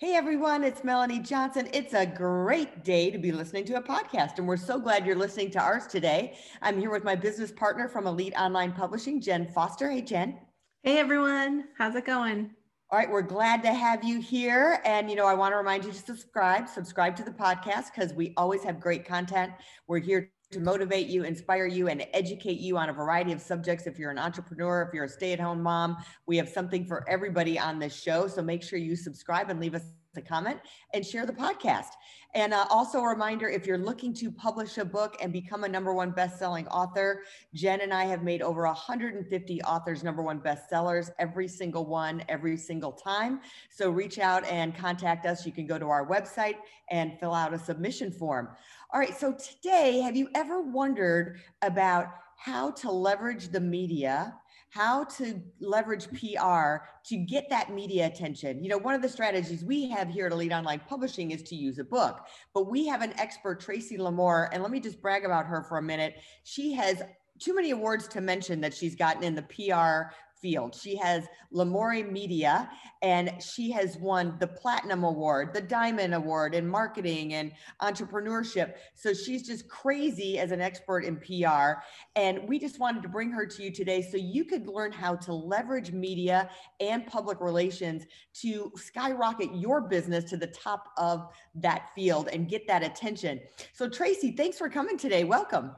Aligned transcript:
Hey 0.00 0.14
everyone, 0.14 0.62
it's 0.62 0.84
Melanie 0.84 1.18
Johnson. 1.18 1.68
It's 1.72 1.92
a 1.92 2.06
great 2.06 2.84
day 2.84 3.10
to 3.10 3.18
be 3.18 3.32
listening 3.32 3.64
to 3.64 3.78
a 3.78 3.82
podcast, 3.82 4.38
and 4.38 4.46
we're 4.46 4.56
so 4.56 4.78
glad 4.78 5.04
you're 5.04 5.16
listening 5.16 5.50
to 5.50 5.60
ours 5.60 5.88
today. 5.88 6.38
I'm 6.62 6.78
here 6.78 6.92
with 6.92 7.02
my 7.02 7.16
business 7.16 7.50
partner 7.50 7.88
from 7.88 8.06
Elite 8.06 8.32
Online 8.38 8.70
Publishing, 8.70 9.20
Jen 9.20 9.48
Foster. 9.48 9.90
Hey, 9.90 10.02
Jen. 10.02 10.38
Hey 10.84 10.98
everyone, 10.98 11.64
how's 11.76 11.96
it 11.96 12.06
going? 12.06 12.52
All 12.90 12.98
right, 13.00 13.10
we're 13.10 13.22
glad 13.22 13.60
to 13.64 13.74
have 13.74 14.04
you 14.04 14.20
here. 14.20 14.80
And, 14.84 15.10
you 15.10 15.16
know, 15.16 15.26
I 15.26 15.34
want 15.34 15.52
to 15.52 15.56
remind 15.56 15.84
you 15.84 15.90
to 15.90 15.98
subscribe, 15.98 16.68
subscribe 16.68 17.16
to 17.16 17.24
the 17.24 17.32
podcast 17.32 17.86
because 17.92 18.14
we 18.14 18.34
always 18.36 18.62
have 18.62 18.78
great 18.78 19.04
content. 19.04 19.52
We're 19.88 19.98
here 19.98 20.30
to 20.50 20.60
motivate 20.60 21.08
you, 21.08 21.24
inspire 21.24 21.66
you, 21.66 21.88
and 21.88 22.06
educate 22.14 22.58
you 22.58 22.78
on 22.78 22.88
a 22.88 22.92
variety 22.92 23.32
of 23.32 23.40
subjects. 23.40 23.86
If 23.86 23.98
you're 23.98 24.10
an 24.10 24.18
entrepreneur, 24.18 24.82
if 24.82 24.94
you're 24.94 25.04
a 25.04 25.08
stay 25.08 25.34
at 25.34 25.40
home 25.40 25.62
mom, 25.62 25.98
we 26.26 26.38
have 26.38 26.48
something 26.48 26.86
for 26.86 27.06
everybody 27.08 27.58
on 27.58 27.78
this 27.78 27.94
show. 27.94 28.26
So 28.28 28.40
make 28.40 28.62
sure 28.62 28.78
you 28.78 28.96
subscribe 28.96 29.50
and 29.50 29.60
leave 29.60 29.74
us 29.74 29.82
a 30.16 30.22
comment 30.22 30.58
and 30.94 31.04
share 31.04 31.26
the 31.26 31.32
podcast. 31.32 31.90
And 32.34 32.52
uh, 32.52 32.66
also 32.68 32.98
a 33.00 33.08
reminder 33.08 33.48
if 33.48 33.66
you're 33.66 33.78
looking 33.78 34.12
to 34.14 34.30
publish 34.30 34.76
a 34.76 34.84
book 34.84 35.16
and 35.22 35.32
become 35.32 35.64
a 35.64 35.68
number 35.68 35.94
one 35.94 36.10
best-selling 36.10 36.66
author, 36.68 37.22
Jen 37.54 37.80
and 37.80 37.92
I 37.92 38.04
have 38.04 38.22
made 38.22 38.42
over 38.42 38.64
150 38.64 39.62
authors 39.62 40.04
number 40.04 40.22
one 40.22 40.40
bestsellers, 40.40 41.10
every 41.18 41.48
single 41.48 41.86
one, 41.86 42.22
every 42.28 42.56
single 42.56 42.92
time. 42.92 43.40
So 43.70 43.90
reach 43.90 44.18
out 44.18 44.44
and 44.44 44.76
contact 44.76 45.24
us. 45.24 45.46
You 45.46 45.52
can 45.52 45.66
go 45.66 45.78
to 45.78 45.86
our 45.86 46.06
website 46.06 46.56
and 46.90 47.18
fill 47.18 47.34
out 47.34 47.54
a 47.54 47.58
submission 47.58 48.10
form. 48.10 48.48
All 48.90 49.00
right, 49.00 49.18
so 49.18 49.34
today, 49.34 50.00
have 50.00 50.16
you 50.16 50.28
ever 50.34 50.62
wondered 50.62 51.40
about 51.62 52.08
how 52.36 52.70
to 52.70 52.90
leverage 52.90 53.48
the 53.48 53.60
media 53.60 54.34
how 54.70 55.04
to 55.04 55.40
leverage 55.60 56.08
PR 56.10 56.84
to 57.04 57.16
get 57.16 57.48
that 57.48 57.72
media 57.72 58.06
attention. 58.06 58.62
You 58.62 58.70
know, 58.70 58.78
one 58.78 58.94
of 58.94 59.02
the 59.02 59.08
strategies 59.08 59.64
we 59.64 59.88
have 59.88 60.08
here 60.08 60.26
at 60.26 60.32
Elite 60.32 60.52
Online 60.52 60.80
Publishing 60.86 61.30
is 61.30 61.42
to 61.44 61.54
use 61.54 61.78
a 61.78 61.84
book, 61.84 62.26
but 62.52 62.70
we 62.70 62.86
have 62.86 63.02
an 63.02 63.18
expert, 63.18 63.60
Tracy 63.60 63.96
Lamourie, 63.96 64.48
and 64.52 64.62
let 64.62 64.70
me 64.70 64.80
just 64.80 65.00
brag 65.00 65.24
about 65.24 65.46
her 65.46 65.62
for 65.62 65.78
a 65.78 65.82
minute. 65.82 66.16
She 66.44 66.72
has 66.74 67.02
too 67.38 67.54
many 67.54 67.70
awards 67.70 68.08
to 68.08 68.20
mention 68.20 68.60
that 68.60 68.74
she's 68.74 68.94
gotten 68.94 69.22
in 69.22 69.34
the 69.34 69.42
PR 69.42 70.12
field. 70.40 70.74
She 70.74 70.96
has 70.96 71.26
Lamourie 71.52 72.10
Media 72.10 72.70
and 73.02 73.32
she 73.42 73.70
has 73.70 73.96
won 73.98 74.36
the 74.40 74.46
Platinum 74.46 75.04
Award, 75.04 75.54
the 75.54 75.60
Diamond 75.60 76.14
Award 76.14 76.54
in 76.54 76.66
marketing 76.66 77.34
and 77.34 77.52
entrepreneurship. 77.80 78.74
So 78.94 79.12
she's 79.12 79.46
just 79.46 79.68
crazy 79.68 80.38
as 80.38 80.50
an 80.50 80.60
expert 80.60 81.04
in 81.04 81.16
PR. 81.16 81.80
And 82.16 82.48
we 82.48 82.58
just 82.58 82.78
wanted 82.78 83.02
to 83.02 83.08
bring 83.08 83.30
her 83.30 83.46
to 83.46 83.62
you 83.62 83.70
today 83.72 84.02
so 84.02 84.16
you 84.16 84.44
could 84.44 84.66
learn 84.66 84.92
how 84.92 85.16
to 85.16 85.32
leverage 85.32 85.92
media 85.92 86.50
and 86.80 87.06
public 87.06 87.40
relations 87.40 88.04
to 88.40 88.72
skyrocket 88.76 89.54
your 89.54 89.80
business 89.80 90.24
to 90.30 90.36
the 90.36 90.46
top 90.48 90.88
of 90.96 91.28
that 91.54 91.90
field 91.94 92.28
and 92.32 92.48
get 92.48 92.66
that 92.66 92.82
attention. 92.82 93.40
So, 93.72 93.88
Tracy, 93.88 94.32
thanks 94.32 94.58
for 94.58 94.68
coming 94.68 94.96
today. 94.96 95.24
Welcome. 95.24 95.72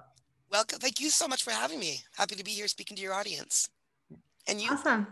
Welcome. 0.51 0.81
Thank 0.81 1.01
you 1.01 1.11
so 1.11 1.29
much 1.29 1.45
for 1.45 1.53
having 1.53 1.79
me. 1.79 2.03
Happy 2.17 2.35
to 2.35 2.43
be 2.43 2.51
here 2.51 2.67
speaking 2.67 2.97
to 2.97 3.03
your 3.03 3.15
audience. 3.15 3.69
And 4.47 4.61
you? 4.61 4.71
Awesome. 4.71 5.07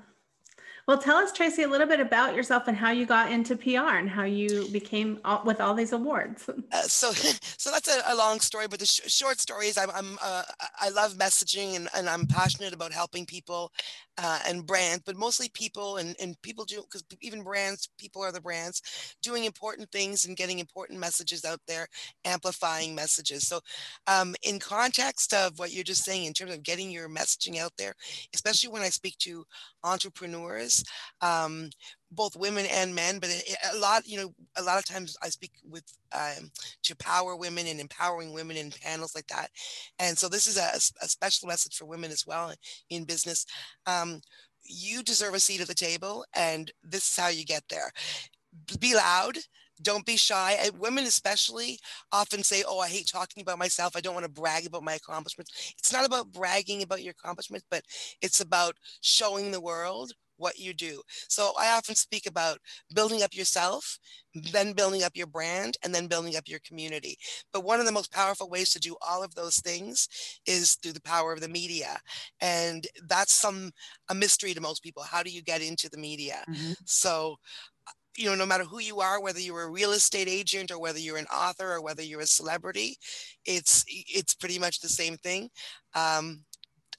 Well, 0.88 0.96
tell 0.96 1.18
us, 1.18 1.32
Tracy, 1.32 1.64
a 1.64 1.68
little 1.68 1.86
bit 1.86 2.00
about 2.00 2.34
yourself 2.34 2.66
and 2.66 2.74
how 2.74 2.92
you 2.92 3.04
got 3.04 3.30
into 3.30 3.54
PR 3.56 3.98
and 3.98 4.08
how 4.08 4.24
you 4.24 4.66
became 4.72 5.20
all, 5.22 5.42
with 5.44 5.60
all 5.60 5.74
these 5.74 5.92
awards. 5.92 6.48
Uh, 6.48 6.82
so, 6.82 7.12
so 7.58 7.70
that's 7.70 7.94
a, 7.94 8.00
a, 8.06 8.16
long 8.16 8.40
story, 8.40 8.66
but 8.68 8.78
the 8.78 8.86
sh- 8.86 9.02
short 9.06 9.38
story 9.38 9.66
is 9.66 9.76
I'm, 9.76 9.90
I'm 9.90 10.18
uh, 10.22 10.44
I 10.80 10.88
love 10.88 11.12
messaging 11.14 11.76
and, 11.76 11.90
and 11.94 12.08
I'm 12.08 12.26
passionate 12.26 12.72
about 12.72 12.94
helping 12.94 13.26
people 13.26 13.70
uh, 14.18 14.40
and 14.48 14.66
brands, 14.66 15.02
but 15.06 15.16
mostly 15.16 15.48
people 15.50 15.98
and, 15.98 16.16
and 16.20 16.40
people 16.42 16.64
do 16.64 16.82
because 16.82 17.04
even 17.20 17.42
brands, 17.42 17.88
people 17.98 18.22
are 18.22 18.32
the 18.32 18.40
brands, 18.40 18.82
doing 19.22 19.44
important 19.44 19.90
things 19.92 20.24
and 20.24 20.36
getting 20.36 20.58
important 20.58 20.98
messages 20.98 21.44
out 21.44 21.60
there, 21.68 21.86
amplifying 22.24 22.94
messages. 22.94 23.46
So, 23.46 23.60
um, 24.06 24.34
in 24.42 24.58
context 24.58 25.32
of 25.32 25.58
what 25.58 25.72
you're 25.72 25.84
just 25.84 26.04
saying, 26.04 26.24
in 26.24 26.32
terms 26.32 26.52
of 26.52 26.62
getting 26.62 26.90
your 26.90 27.08
messaging 27.08 27.58
out 27.58 27.72
there, 27.78 27.94
especially 28.34 28.70
when 28.70 28.82
I 28.82 28.88
speak 28.88 29.16
to 29.18 29.44
entrepreneurs, 29.84 30.77
um, 31.20 31.70
both 32.10 32.36
women 32.36 32.66
and 32.72 32.94
men, 32.94 33.18
but 33.18 33.30
a 33.72 33.76
lot, 33.78 34.06
you 34.06 34.16
know, 34.18 34.32
a 34.56 34.62
lot 34.62 34.78
of 34.78 34.84
times 34.84 35.16
I 35.22 35.28
speak 35.28 35.52
with 35.68 35.84
um, 36.12 36.50
to 36.84 36.96
power 36.96 37.36
women 37.36 37.66
and 37.66 37.80
empowering 37.80 38.32
women 38.32 38.56
in 38.56 38.70
panels 38.70 39.14
like 39.14 39.26
that. 39.28 39.50
And 39.98 40.16
so 40.16 40.28
this 40.28 40.46
is 40.46 40.56
a, 40.56 41.04
a 41.04 41.08
special 41.08 41.48
message 41.48 41.76
for 41.76 41.84
women 41.86 42.10
as 42.10 42.26
well 42.26 42.52
in 42.90 43.04
business. 43.04 43.44
Um, 43.86 44.20
you 44.64 45.02
deserve 45.02 45.34
a 45.34 45.40
seat 45.40 45.60
at 45.60 45.68
the 45.68 45.74
table, 45.74 46.24
and 46.34 46.70
this 46.82 47.10
is 47.10 47.16
how 47.16 47.28
you 47.28 47.44
get 47.44 47.64
there. 47.70 47.90
Be 48.80 48.94
loud. 48.94 49.38
Don't 49.80 50.04
be 50.06 50.16
shy. 50.16 50.58
Women, 50.76 51.04
especially, 51.04 51.78
often 52.12 52.42
say, 52.42 52.64
Oh, 52.66 52.80
I 52.80 52.88
hate 52.88 53.06
talking 53.06 53.42
about 53.42 53.58
myself. 53.58 53.94
I 53.94 54.00
don't 54.00 54.14
want 54.14 54.26
to 54.26 54.32
brag 54.32 54.66
about 54.66 54.82
my 54.82 54.94
accomplishments. 54.94 55.74
It's 55.78 55.92
not 55.92 56.04
about 56.04 56.32
bragging 56.32 56.82
about 56.82 57.02
your 57.02 57.12
accomplishments, 57.12 57.64
but 57.70 57.84
it's 58.20 58.40
about 58.40 58.74
showing 59.00 59.52
the 59.52 59.60
world 59.60 60.12
what 60.38 60.58
you 60.58 60.72
do. 60.72 61.02
So 61.28 61.52
I 61.58 61.70
often 61.76 61.94
speak 61.94 62.26
about 62.26 62.58
building 62.94 63.22
up 63.22 63.34
yourself, 63.34 63.98
then 64.34 64.72
building 64.72 65.02
up 65.02 65.12
your 65.14 65.26
brand, 65.26 65.76
and 65.84 65.94
then 65.94 66.06
building 66.06 66.36
up 66.36 66.48
your 66.48 66.60
community. 66.66 67.18
But 67.52 67.64
one 67.64 67.80
of 67.80 67.86
the 67.86 67.92
most 67.92 68.12
powerful 68.12 68.48
ways 68.48 68.70
to 68.72 68.80
do 68.80 68.96
all 69.06 69.22
of 69.22 69.34
those 69.34 69.56
things 69.56 70.08
is 70.46 70.74
through 70.76 70.92
the 70.92 71.02
power 71.02 71.32
of 71.32 71.40
the 71.40 71.48
media. 71.48 71.98
And 72.40 72.86
that's 73.06 73.32
some 73.32 73.70
a 74.08 74.14
mystery 74.14 74.54
to 74.54 74.60
most 74.60 74.82
people. 74.82 75.02
How 75.02 75.22
do 75.22 75.30
you 75.30 75.42
get 75.42 75.62
into 75.62 75.88
the 75.90 75.98
media? 75.98 76.44
Mm-hmm. 76.48 76.72
So 76.84 77.36
you 78.18 78.28
know, 78.28 78.34
no 78.34 78.46
matter 78.46 78.64
who 78.64 78.80
you 78.80 79.00
are, 79.00 79.22
whether 79.22 79.38
you're 79.38 79.62
a 79.62 79.70
real 79.70 79.92
estate 79.92 80.28
agent 80.28 80.72
or 80.72 80.80
whether 80.80 80.98
you're 80.98 81.18
an 81.18 81.26
author 81.26 81.74
or 81.74 81.80
whether 81.80 82.02
you're 82.02 82.20
a 82.20 82.26
celebrity, 82.26 82.96
it's 83.44 83.84
it's 83.86 84.34
pretty 84.34 84.58
much 84.58 84.80
the 84.80 84.88
same 84.88 85.16
thing. 85.18 85.48
Um, 85.94 86.44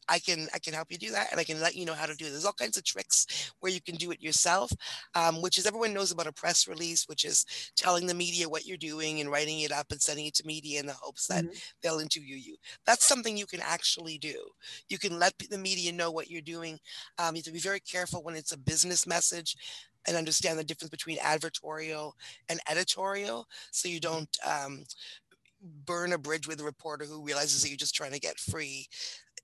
I 0.10 0.20
can 0.20 0.48
I 0.54 0.60
can 0.60 0.74
help 0.74 0.92
you 0.92 0.98
do 0.98 1.12
that, 1.12 1.32
and 1.32 1.40
I 1.40 1.44
can 1.44 1.62
let 1.62 1.76
you 1.76 1.86
know 1.86 1.94
how 1.94 2.06
to 2.06 2.16
do 2.16 2.26
it. 2.26 2.32
There's 2.32 2.46
all 2.46 2.54
kinds 2.54 2.78
of 2.78 2.84
tricks 2.84 3.54
where 3.60 3.72
you 3.72 3.82
can 3.82 3.96
do 3.96 4.12
it 4.12 4.22
yourself, 4.22 4.72
um, 5.16 5.42
which 5.42 5.58
is 5.58 5.66
everyone 5.66 5.94
knows 5.94 6.12
about 6.12 6.28
a 6.28 6.34
press 6.34 6.68
release, 6.68 7.06
which 7.08 7.26
is 7.26 7.46
telling 7.76 8.08
the 8.08 8.14
media 8.14 8.50
what 8.50 8.66
you're 8.66 8.78
doing 8.78 9.20
and 9.20 9.32
writing 9.32 9.62
it 9.62 9.72
up 9.72 9.88
and 9.92 10.02
sending 10.02 10.26
it 10.26 10.34
to 10.36 10.48
media 10.48 10.80
in 10.80 10.88
the 10.88 10.94
hopes 10.94 11.28
that 11.28 11.44
mm-hmm. 11.44 11.58
they'll 11.82 12.00
interview 12.00 12.36
you. 12.36 12.56
That's 12.86 13.06
something 13.06 13.38
you 13.38 13.46
can 13.46 13.62
actually 13.62 14.18
do. 14.18 14.36
You 14.90 14.98
can 14.98 15.20
let 15.20 15.34
the 15.50 15.58
media 15.58 15.92
know 15.92 16.12
what 16.12 16.30
you're 16.30 16.42
doing. 16.42 16.80
Um, 17.18 17.36
you 17.36 17.40
have 17.40 17.46
to 17.46 17.52
be 17.52 17.60
very 17.60 17.80
careful 17.80 18.24
when 18.24 18.36
it's 18.36 18.52
a 18.52 18.58
business 18.58 19.06
message 19.06 19.56
and 20.08 20.18
understand 20.18 20.58
the 20.58 20.64
difference 20.64 20.90
between 20.90 21.18
advertorial 21.20 22.14
and 22.48 22.60
editorial 22.70 23.46
so 23.72 23.88
you 23.88 24.00
don't 24.00 24.38
um, 24.46 24.84
burn 25.86 26.14
a 26.14 26.18
bridge 26.18 26.48
with 26.48 26.62
a 26.62 26.64
reporter 26.64 27.06
who 27.06 27.24
realizes 27.24 27.62
that 27.62 27.70
you're 27.70 27.78
just 27.78 27.96
trying 27.96 28.12
to 28.14 28.20
get 28.20 28.40
free 28.40 28.88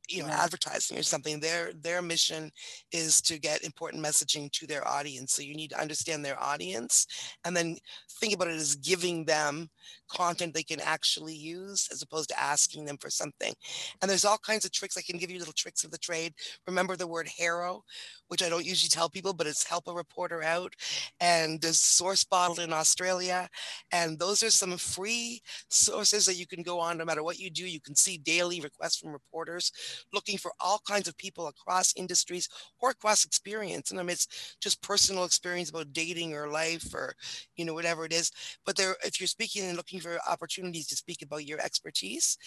you 0.09 0.21
know 0.21 0.29
advertising 0.29 0.97
or 0.97 1.03
something 1.03 1.39
their 1.39 1.71
their 1.73 2.01
mission 2.01 2.51
is 2.91 3.21
to 3.21 3.39
get 3.39 3.63
important 3.63 4.03
messaging 4.03 4.51
to 4.51 4.67
their 4.67 4.88
audience. 4.88 5.33
So 5.33 5.41
you 5.41 5.55
need 5.55 5.71
to 5.71 5.81
understand 5.81 6.23
their 6.23 6.41
audience 6.41 7.07
and 7.43 7.55
then 7.55 7.77
think 8.19 8.33
about 8.33 8.47
it 8.47 8.56
as 8.56 8.75
giving 8.75 9.25
them 9.25 9.69
content 10.09 10.53
they 10.53 10.63
can 10.63 10.80
actually 10.80 11.35
use 11.35 11.89
as 11.91 12.01
opposed 12.01 12.30
to 12.30 12.39
asking 12.39 12.85
them 12.85 12.97
for 12.97 13.09
something. 13.09 13.53
And 14.01 14.09
there's 14.09 14.25
all 14.25 14.38
kinds 14.38 14.65
of 14.65 14.71
tricks. 14.71 14.97
I 14.97 15.01
can 15.01 15.18
give 15.18 15.30
you 15.31 15.39
little 15.39 15.53
tricks 15.53 15.83
of 15.83 15.91
the 15.91 15.97
trade. 15.97 16.33
Remember 16.68 16.95
the 16.95 17.07
word 17.07 17.27
HARO 17.38 17.83
which 18.27 18.41
i 18.41 18.50
don't 18.50 18.65
usually 18.65 18.89
tell 18.89 19.09
people 19.09 19.33
but 19.33 19.47
it's 19.47 19.68
help 19.68 19.88
a 19.88 19.94
reporter 19.94 20.44
out. 20.44 20.74
And 21.19 21.62
there's 21.62 21.80
SourceBottle 21.80 22.59
in 22.59 22.74
australia. 22.74 23.50
And 23.91 24.18
those 24.19 24.44
are 24.44 24.50
some 24.50 24.77
free 24.77 25.41
sources 25.69 26.25
that 26.25 26.38
you 26.38 26.47
can 26.47 26.63
go 26.63 26.80
on. 26.80 26.97
No 26.97 27.06
matter 27.06 27.24
what 27.24 27.39
you 27.39 27.50
do 27.50 27.65
you 27.65 27.80
can 27.80 27.95
see 27.95 28.18
daily 28.18 28.62
requests 28.62 28.97
from 28.97 29.12
reporters 29.12 29.71
looking 30.13 30.38
for 30.38 30.51
all 30.59 30.81
kinds 30.88 31.07
of 31.07 31.18
people 31.18 31.47
across 31.47 31.94
industries 31.95 32.50
or 32.80 32.92
across 32.92 33.25
experience. 33.25 33.92
And 33.92 34.00
I 34.00 34.03
mean, 34.03 34.12
it's 34.12 34.56
just 34.62 34.81
personal 34.81 35.25
experience 35.25 35.69
about 35.69 35.94
dating 35.94 36.33
or 36.33 36.50
life 36.50 36.94
or, 36.94 37.15
you 37.56 37.65
know, 37.65 37.74
whatever 37.74 38.06
it 38.06 38.13
is. 38.13 38.31
But 38.65 38.75
there, 38.75 38.95
if 39.03 39.19
you're 39.19 39.27
speaking 39.27 39.63
and 39.65 39.77
looking 39.77 40.00
for 40.00 40.18
opportunities 40.30 40.88
to 40.88 40.95
speak 40.95 41.21
about 41.21 41.45
your 41.45 41.59
expertise, 41.59 42.38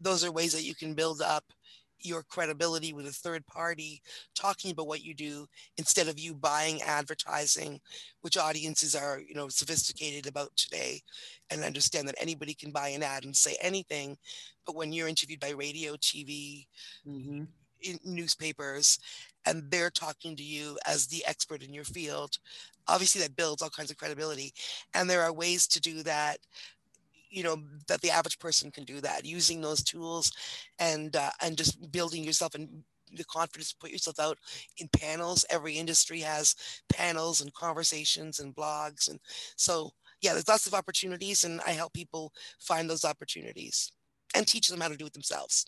those 0.00 0.24
are 0.24 0.32
ways 0.32 0.52
that 0.52 0.64
you 0.64 0.74
can 0.74 0.94
build 0.94 1.20
up 1.22 1.44
your 2.02 2.22
credibility 2.22 2.92
with 2.92 3.06
a 3.06 3.12
third 3.12 3.46
party 3.46 4.02
talking 4.34 4.70
about 4.70 4.86
what 4.86 5.04
you 5.04 5.14
do 5.14 5.46
instead 5.78 6.08
of 6.08 6.18
you 6.18 6.34
buying 6.34 6.80
advertising 6.82 7.80
which 8.22 8.36
audiences 8.36 8.94
are 8.94 9.20
you 9.26 9.34
know 9.34 9.48
sophisticated 9.48 10.26
about 10.26 10.54
today 10.56 11.00
and 11.50 11.64
understand 11.64 12.06
that 12.08 12.20
anybody 12.20 12.54
can 12.54 12.70
buy 12.70 12.88
an 12.88 13.02
ad 13.02 13.24
and 13.24 13.36
say 13.36 13.56
anything 13.60 14.16
but 14.66 14.76
when 14.76 14.92
you're 14.92 15.08
interviewed 15.08 15.40
by 15.40 15.50
radio 15.50 15.94
tv 15.94 16.66
mm-hmm. 17.06 17.44
newspapers 18.04 18.98
and 19.46 19.70
they're 19.70 19.90
talking 19.90 20.36
to 20.36 20.42
you 20.42 20.78
as 20.86 21.06
the 21.06 21.24
expert 21.26 21.62
in 21.62 21.72
your 21.72 21.84
field 21.84 22.38
obviously 22.88 23.20
that 23.20 23.36
builds 23.36 23.62
all 23.62 23.70
kinds 23.70 23.90
of 23.90 23.96
credibility 23.96 24.52
and 24.94 25.08
there 25.08 25.22
are 25.22 25.32
ways 25.32 25.66
to 25.66 25.80
do 25.80 26.02
that 26.02 26.38
you 27.30 27.42
know 27.42 27.56
that 27.88 28.00
the 28.00 28.10
average 28.10 28.38
person 28.38 28.70
can 28.70 28.84
do 28.84 29.00
that 29.00 29.24
using 29.24 29.60
those 29.60 29.82
tools 29.82 30.32
and 30.78 31.16
uh, 31.16 31.30
and 31.42 31.56
just 31.56 31.90
building 31.92 32.24
yourself 32.24 32.54
and 32.54 32.68
the 33.12 33.24
confidence 33.24 33.70
to 33.70 33.76
put 33.80 33.90
yourself 33.90 34.20
out 34.20 34.38
in 34.78 34.88
panels. 34.88 35.44
Every 35.50 35.74
industry 35.74 36.20
has 36.20 36.54
panels 36.88 37.40
and 37.40 37.52
conversations 37.54 38.38
and 38.40 38.54
blogs 38.54 39.08
and 39.08 39.18
so 39.56 39.90
yeah 40.22 40.32
there's 40.32 40.48
lots 40.48 40.66
of 40.66 40.74
opportunities 40.74 41.44
and 41.44 41.60
i 41.66 41.70
help 41.70 41.92
people 41.92 42.32
find 42.58 42.88
those 42.88 43.04
opportunities 43.04 43.90
and 44.34 44.46
teach 44.46 44.68
them 44.68 44.80
how 44.80 44.88
to 44.88 44.96
do 44.96 45.06
it 45.06 45.12
themselves 45.12 45.66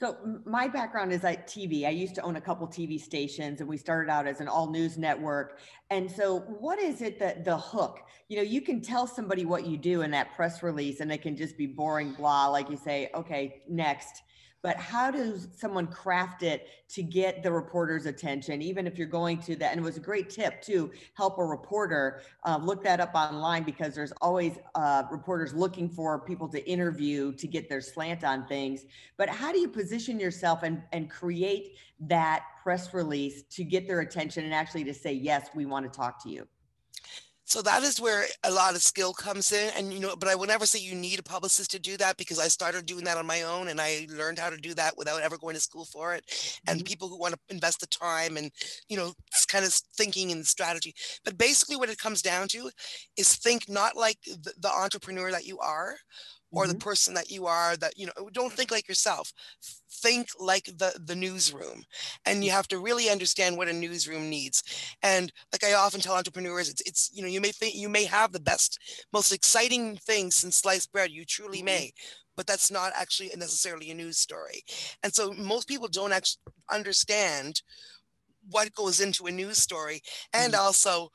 so 0.00 0.16
my 0.44 0.68
background 0.68 1.12
is 1.12 1.24
at 1.24 1.48
TV. 1.48 1.84
I 1.84 1.90
used 1.90 2.14
to 2.14 2.22
own 2.22 2.36
a 2.36 2.40
couple 2.40 2.68
TV 2.68 3.00
stations 3.00 3.60
and 3.60 3.68
we 3.68 3.76
started 3.76 4.10
out 4.10 4.28
as 4.28 4.40
an 4.40 4.46
all 4.46 4.70
news 4.70 4.96
network. 4.96 5.58
And 5.90 6.08
so 6.08 6.38
what 6.38 6.78
is 6.78 7.02
it 7.02 7.18
that 7.18 7.44
the 7.44 7.56
hook, 7.56 8.00
you 8.28 8.36
know, 8.36 8.44
you 8.44 8.60
can 8.60 8.80
tell 8.80 9.08
somebody 9.08 9.44
what 9.44 9.66
you 9.66 9.76
do 9.76 10.02
in 10.02 10.12
that 10.12 10.36
press 10.36 10.62
release 10.62 11.00
and 11.00 11.10
it 11.10 11.22
can 11.22 11.36
just 11.36 11.56
be 11.58 11.66
boring 11.66 12.12
blah 12.12 12.46
like 12.46 12.70
you 12.70 12.76
say, 12.76 13.10
okay, 13.12 13.62
next 13.68 14.22
but 14.62 14.76
how 14.76 15.10
does 15.10 15.48
someone 15.56 15.86
craft 15.86 16.42
it 16.42 16.68
to 16.88 17.02
get 17.02 17.42
the 17.42 17.50
reporter's 17.50 18.06
attention 18.06 18.60
even 18.62 18.86
if 18.86 18.98
you're 18.98 19.06
going 19.06 19.38
to 19.38 19.56
that 19.56 19.72
and 19.72 19.80
it 19.80 19.84
was 19.84 19.96
a 19.96 20.00
great 20.00 20.30
tip 20.30 20.60
to 20.62 20.90
help 21.14 21.38
a 21.38 21.44
reporter 21.44 22.22
uh, 22.44 22.58
look 22.62 22.82
that 22.82 23.00
up 23.00 23.14
online 23.14 23.62
because 23.62 23.94
there's 23.94 24.12
always 24.20 24.58
uh, 24.74 25.02
reporters 25.10 25.54
looking 25.54 25.88
for 25.88 26.18
people 26.18 26.48
to 26.48 26.64
interview 26.68 27.32
to 27.32 27.46
get 27.46 27.68
their 27.68 27.80
slant 27.80 28.24
on 28.24 28.46
things. 28.46 28.84
But 29.16 29.28
how 29.28 29.52
do 29.52 29.58
you 29.58 29.68
position 29.68 30.18
yourself 30.18 30.62
and, 30.62 30.82
and 30.92 31.10
create 31.10 31.76
that 32.00 32.44
press 32.62 32.94
release 32.94 33.42
to 33.50 33.64
get 33.64 33.86
their 33.86 34.00
attention 34.00 34.44
and 34.44 34.54
actually 34.54 34.84
to 34.84 34.94
say 34.94 35.12
yes 35.12 35.50
we 35.54 35.66
want 35.66 35.90
to 35.90 35.96
talk 35.96 36.22
to 36.22 36.30
you 36.30 36.46
so 37.48 37.62
that 37.62 37.82
is 37.82 37.98
where 37.98 38.26
a 38.44 38.50
lot 38.50 38.74
of 38.74 38.82
skill 38.82 39.14
comes 39.14 39.52
in 39.52 39.70
and 39.76 39.92
you 39.92 40.00
know 40.00 40.14
but 40.14 40.28
i 40.28 40.34
will 40.34 40.46
never 40.46 40.66
say 40.66 40.78
you 40.78 40.94
need 40.94 41.18
a 41.18 41.22
publicist 41.22 41.70
to 41.70 41.78
do 41.78 41.96
that 41.96 42.16
because 42.16 42.38
i 42.38 42.46
started 42.46 42.84
doing 42.84 43.04
that 43.04 43.16
on 43.16 43.26
my 43.26 43.42
own 43.42 43.68
and 43.68 43.80
i 43.80 44.06
learned 44.16 44.38
how 44.38 44.50
to 44.50 44.56
do 44.58 44.74
that 44.74 44.96
without 44.96 45.22
ever 45.22 45.38
going 45.38 45.54
to 45.54 45.60
school 45.60 45.86
for 45.86 46.14
it 46.14 46.22
and 46.68 46.78
mm-hmm. 46.78 46.84
people 46.84 47.08
who 47.08 47.18
want 47.18 47.34
to 47.34 47.40
invest 47.48 47.80
the 47.80 47.86
time 47.86 48.36
and 48.36 48.50
you 48.88 48.96
know 48.96 49.12
kind 49.48 49.64
of 49.64 49.72
thinking 49.96 50.30
and 50.30 50.46
strategy 50.46 50.94
but 51.24 51.38
basically 51.38 51.76
what 51.76 51.88
it 51.88 51.98
comes 51.98 52.20
down 52.20 52.46
to 52.46 52.70
is 53.16 53.34
think 53.36 53.68
not 53.68 53.96
like 53.96 54.18
the, 54.24 54.52
the 54.60 54.70
entrepreneur 54.70 55.30
that 55.30 55.46
you 55.46 55.58
are 55.58 55.96
or 56.52 56.64
mm-hmm. 56.64 56.72
the 56.72 56.78
person 56.78 57.14
that 57.14 57.30
you 57.30 57.46
are 57.46 57.76
that 57.76 57.96
you 57.96 58.06
know 58.06 58.28
don't 58.32 58.52
think 58.52 58.70
like 58.70 58.88
yourself 58.88 59.32
think 59.90 60.28
like 60.38 60.64
the 60.64 60.98
the 61.04 61.14
newsroom 61.14 61.82
and 62.24 62.44
you 62.44 62.50
have 62.50 62.68
to 62.68 62.78
really 62.78 63.08
understand 63.08 63.56
what 63.56 63.68
a 63.68 63.72
newsroom 63.72 64.28
needs 64.28 64.62
and 65.02 65.32
like 65.52 65.64
i 65.64 65.74
often 65.74 66.00
tell 66.00 66.14
entrepreneurs 66.14 66.68
it's 66.68 66.82
it's 66.82 67.10
you 67.12 67.22
know 67.22 67.28
you 67.28 67.40
may 67.40 67.52
think 67.52 67.74
you 67.74 67.88
may 67.88 68.04
have 68.04 68.32
the 68.32 68.40
best 68.40 68.78
most 69.12 69.32
exciting 69.32 69.96
thing 69.96 70.30
since 70.30 70.56
sliced 70.56 70.92
bread 70.92 71.10
you 71.10 71.24
truly 71.24 71.58
mm-hmm. 71.58 71.66
may 71.66 71.92
but 72.36 72.46
that's 72.46 72.70
not 72.70 72.92
actually 72.94 73.30
necessarily 73.36 73.90
a 73.90 73.94
news 73.94 74.18
story 74.18 74.62
and 75.02 75.12
so 75.12 75.32
most 75.32 75.66
people 75.66 75.88
don't 75.88 76.12
actually 76.12 76.40
understand 76.70 77.62
what 78.50 78.72
goes 78.74 79.00
into 79.00 79.26
a 79.26 79.30
news 79.30 79.58
story 79.58 80.00
and 80.32 80.52
mm-hmm. 80.52 80.62
also 80.62 81.10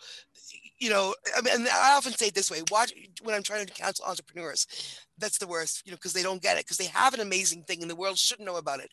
you 0.84 0.90
know, 0.90 1.16
I 1.38 1.40
mean, 1.40 1.66
I 1.74 1.94
often 1.96 2.12
say 2.12 2.28
it 2.28 2.36
this 2.36 2.52
way: 2.52 2.62
watch 2.70 2.92
when 3.22 3.34
I'm 3.34 3.42
trying 3.42 3.66
to 3.66 3.74
counsel 3.74 4.06
entrepreneurs. 4.06 4.68
That's 5.18 5.38
the 5.38 5.48
worst, 5.48 5.84
you 5.86 5.92
know, 5.92 5.96
because 5.96 6.12
they 6.12 6.24
don't 6.24 6.42
get 6.42 6.58
it 6.58 6.66
because 6.66 6.76
they 6.76 6.88
have 6.88 7.14
an 7.14 7.22
amazing 7.22 7.64
thing 7.64 7.82
and 7.82 7.90
the 7.90 7.96
world 7.96 8.18
shouldn't 8.18 8.48
know 8.48 8.58
about 8.58 8.80
it. 8.82 8.90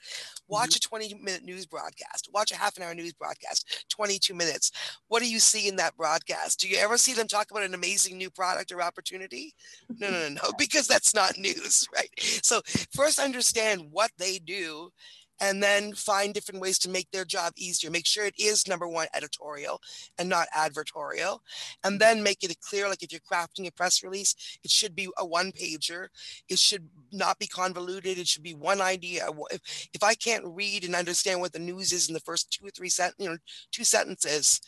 Watch 0.47 0.79
mm-hmm. 0.79 0.95
a 0.95 1.09
20 1.09 1.15
minute 1.15 1.43
news 1.43 1.67
broadcast. 1.67 2.29
Watch 2.33 2.53
a 2.53 2.57
half 2.57 2.77
an 2.77 2.85
hour 2.85 2.95
news 2.95 3.15
broadcast, 3.15 3.87
22 3.89 4.35
minutes. 4.35 4.71
What 5.09 5.23
do 5.23 5.29
you 5.29 5.41
see 5.41 5.67
in 5.67 5.77
that 5.77 5.97
broadcast? 5.97 6.61
Do 6.61 6.69
you 6.69 6.77
ever 6.77 6.99
see 6.99 7.15
them 7.15 7.27
talk 7.27 7.51
about 7.51 7.65
an 7.65 7.75
amazing 7.75 8.19
new 8.19 8.31
product 8.31 8.71
or 8.71 8.83
opportunity? 8.83 9.55
No, 9.99 10.11
no, 10.11 10.29
no, 10.29 10.29
no, 10.29 10.53
because 10.59 10.87
that's 10.87 11.15
not 11.15 11.39
news, 11.39 11.89
right? 11.95 12.11
So 12.21 12.61
first 12.95 13.19
understand 13.19 13.89
what 13.91 14.13
they 14.19 14.39
do 14.39 14.93
and 15.41 15.63
then 15.63 15.95
find 15.95 16.35
different 16.35 16.61
ways 16.61 16.79
to 16.81 16.89
make 16.89 17.11
their 17.11 17.25
job 17.25 17.53
easier. 17.57 17.91
Make 17.91 18.07
sure 18.07 18.27
it 18.27 18.39
is 18.39 18.69
number 18.69 18.87
one 18.87 19.09
editorial 19.15 19.81
and 20.19 20.29
not 20.29 20.49
advertorial. 20.57 21.39
And 21.85 21.99
then 21.99 22.23
make 22.23 22.43
it 22.43 22.55
clear 22.61 22.89
like 22.89 23.03
if 23.03 23.13
you're 23.13 23.21
crafting 23.21 23.67
a 23.67 23.73
press 23.73 24.03
release, 24.03 24.35
it 24.63 24.71
should 24.71 24.95
be 24.95 25.09
a 25.19 25.27
one 25.27 25.53
pager. 25.53 26.09
It 26.49 26.59
should 26.59 26.89
not 27.13 27.39
be 27.39 27.47
convoluted. 27.47 28.19
It 28.19 28.29
should 28.29 28.43
be 28.43 28.55
one 28.55 28.81
idea. 28.81 29.29
If, 29.51 29.89
if 29.95 30.03
I 30.03 30.15
can't 30.15 30.45
read 30.47 30.85
and 30.85 30.95
understand 30.95 31.41
what 31.41 31.53
the 31.53 31.59
news 31.59 31.93
is 31.93 32.09
in 32.09 32.15
the 32.15 32.21
first 32.21 32.51
two 32.51 32.67
or 32.67 32.71
three 32.71 32.89
sent, 32.89 33.15
you 33.19 33.31
know, 33.31 33.39
two 33.73 33.85
sentences, 33.85 34.61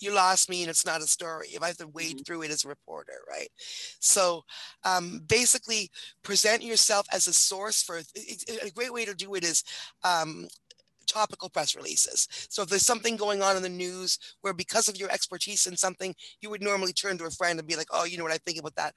you 0.00 0.12
lost 0.12 0.48
me 0.48 0.62
and 0.62 0.70
it's 0.70 0.86
not 0.86 1.02
a 1.02 1.06
story 1.06 1.48
if 1.52 1.62
i 1.62 1.68
have 1.68 1.76
to 1.76 1.88
wade 1.88 2.16
mm-hmm. 2.16 2.22
through 2.22 2.42
it 2.42 2.50
as 2.50 2.64
a 2.64 2.68
reporter 2.68 3.12
right 3.28 3.48
so 4.00 4.42
um, 4.84 5.22
basically 5.28 5.90
present 6.22 6.62
yourself 6.62 7.06
as 7.12 7.26
a 7.26 7.32
source 7.32 7.82
for 7.82 7.98
a 7.98 8.70
great 8.70 8.92
way 8.92 9.04
to 9.04 9.14
do 9.14 9.34
it 9.34 9.44
is 9.44 9.62
um, 10.04 10.46
topical 11.10 11.48
press 11.48 11.74
releases. 11.74 12.28
So 12.48 12.62
if 12.62 12.68
there's 12.68 12.86
something 12.86 13.16
going 13.16 13.42
on 13.42 13.56
in 13.56 13.62
the 13.62 13.68
news 13.68 14.18
where 14.42 14.54
because 14.54 14.88
of 14.88 14.96
your 14.96 15.10
expertise 15.10 15.66
in 15.66 15.76
something, 15.76 16.14
you 16.40 16.50
would 16.50 16.62
normally 16.62 16.92
turn 16.92 17.18
to 17.18 17.24
a 17.24 17.30
friend 17.30 17.58
and 17.58 17.68
be 17.68 17.76
like, 17.76 17.88
oh, 17.90 18.04
you 18.04 18.16
know 18.16 18.24
what 18.24 18.32
I 18.32 18.38
think 18.38 18.58
about 18.58 18.76
that. 18.76 18.94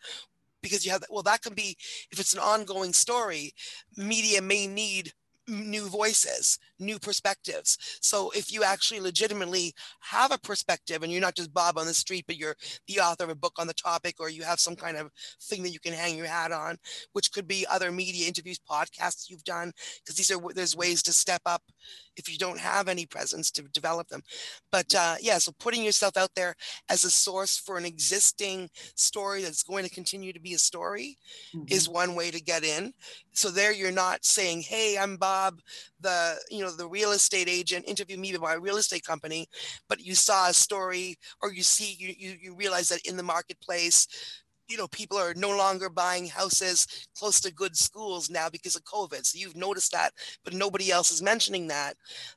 Because 0.62 0.86
you 0.86 0.92
have, 0.92 1.04
well, 1.10 1.24
that 1.24 1.42
can 1.42 1.54
be, 1.54 1.76
if 2.12 2.20
it's 2.20 2.34
an 2.34 2.40
ongoing 2.40 2.94
story, 2.94 3.54
media 3.98 4.42
may 4.42 4.68
need 4.68 5.12
new 5.48 5.90
voices, 5.90 6.58
new 6.86 7.00
perspectives. 7.00 7.78
So 8.02 8.32
if 8.32 8.52
you 8.52 8.64
actually 8.64 9.00
legitimately 9.00 9.74
have 10.00 10.32
a 10.32 10.38
perspective 10.38 11.04
and 11.04 11.12
you're 11.12 11.22
not 11.22 11.36
just 11.36 11.54
Bob 11.54 11.78
on 11.78 11.86
the 11.86 11.94
street, 11.94 12.26
but 12.28 12.38
you're 12.38 12.56
the 12.88 13.00
author 13.00 13.24
of 13.24 13.30
a 13.30 13.36
book 13.36 13.54
on 13.58 13.68
the 13.68 13.74
topic, 13.74 14.16
or 14.20 14.30
you 14.30 14.44
have 14.44 14.60
some 14.60 14.76
kind 14.76 14.98
of 14.98 15.12
thing 15.42 15.64
that 15.64 15.72
you 15.72 15.80
can 15.80 15.94
hang 15.94 16.18
your 16.18 16.28
hat 16.28 16.52
on, 16.52 16.78
which 17.14 17.32
could 17.32 17.48
be 17.48 17.66
other 17.70 17.92
media 17.92 18.28
interviews, 18.28 18.60
podcasts 18.60 19.30
you've 19.30 19.44
done, 19.44 19.72
because 20.04 20.16
these 20.16 20.32
are 20.32 20.40
there's 20.54 20.76
ways 20.76 21.02
to 21.04 21.14
step 21.14 21.42
up 21.46 21.64
if 22.16 22.32
you 22.32 22.38
don't 22.38 22.60
have 22.60 22.88
any 22.88 23.06
presence 23.06 23.50
to 23.52 23.64
develop 23.74 24.08
them. 24.08 24.22
But 24.72 24.94
uh, 24.96 25.16
yeah, 25.22 25.38
so 25.38 25.52
putting 25.60 25.84
yourself 25.84 26.18
out 26.18 26.30
there 26.36 26.56
as 26.90 27.04
a 27.04 27.10
source 27.10 27.58
for 27.58 27.78
an 27.78 27.86
existing 27.86 28.70
story 28.96 29.44
that's 29.44 29.64
going 29.64 29.84
to 29.84 29.90
continue 29.90 30.34
to 30.34 30.40
be 30.40 30.54
a 30.54 30.60
story 30.60 31.18
mm-hmm. 31.56 31.66
is 31.70 31.90
one 31.90 32.16
way 32.16 32.32
to 32.32 32.42
get 32.42 32.64
in. 32.64 32.94
So 33.32 33.50
there 33.50 33.74
you're 33.74 33.92
not 33.92 34.26
saying, 34.26 34.62
"Hey, 34.62 34.98
I'm 34.98 35.18
Bob, 35.18 35.60
the 36.02 36.38
you 36.50 36.64
know 36.64 36.72
the 36.78 36.88
real 36.88 37.12
estate 37.12 37.50
agent. 37.50 37.86
Interview 37.88 38.18
me 38.18 38.36
by 38.38 38.54
a 38.56 38.60
real 38.60 38.78
estate 38.78 39.04
company," 39.04 39.48
but 39.88 40.02
you 40.02 40.16
saw 40.16 40.50
a 40.50 40.54
story 40.54 41.18
or 41.42 41.54
you 41.54 41.64
see 41.64 41.96
you 42.00 42.14
you, 42.18 42.38
you 42.42 42.56
realize 42.56 42.90
that 42.90 43.06
in 43.06 43.18
the 43.18 43.24
marketplace 43.24 44.08
you 44.68 44.78
know, 44.78 44.88
people 44.88 45.18
are 45.18 45.34
no 45.36 45.56
longer 45.56 45.90
buying 45.90 46.28
houses 46.28 47.08
close 47.18 47.40
to 47.42 47.54
good 47.54 47.76
schools 47.76 48.30
now 48.30 48.50
because 48.50 48.76
of 48.76 48.84
COVID. 48.84 49.26
So 49.26 49.38
you've 49.38 49.56
noticed 49.56 49.92
that, 49.92 50.14
but 50.44 50.54
nobody 50.54 50.92
else 50.92 51.12
is 51.12 51.22
mentioning 51.22 51.68
that. 51.68 51.96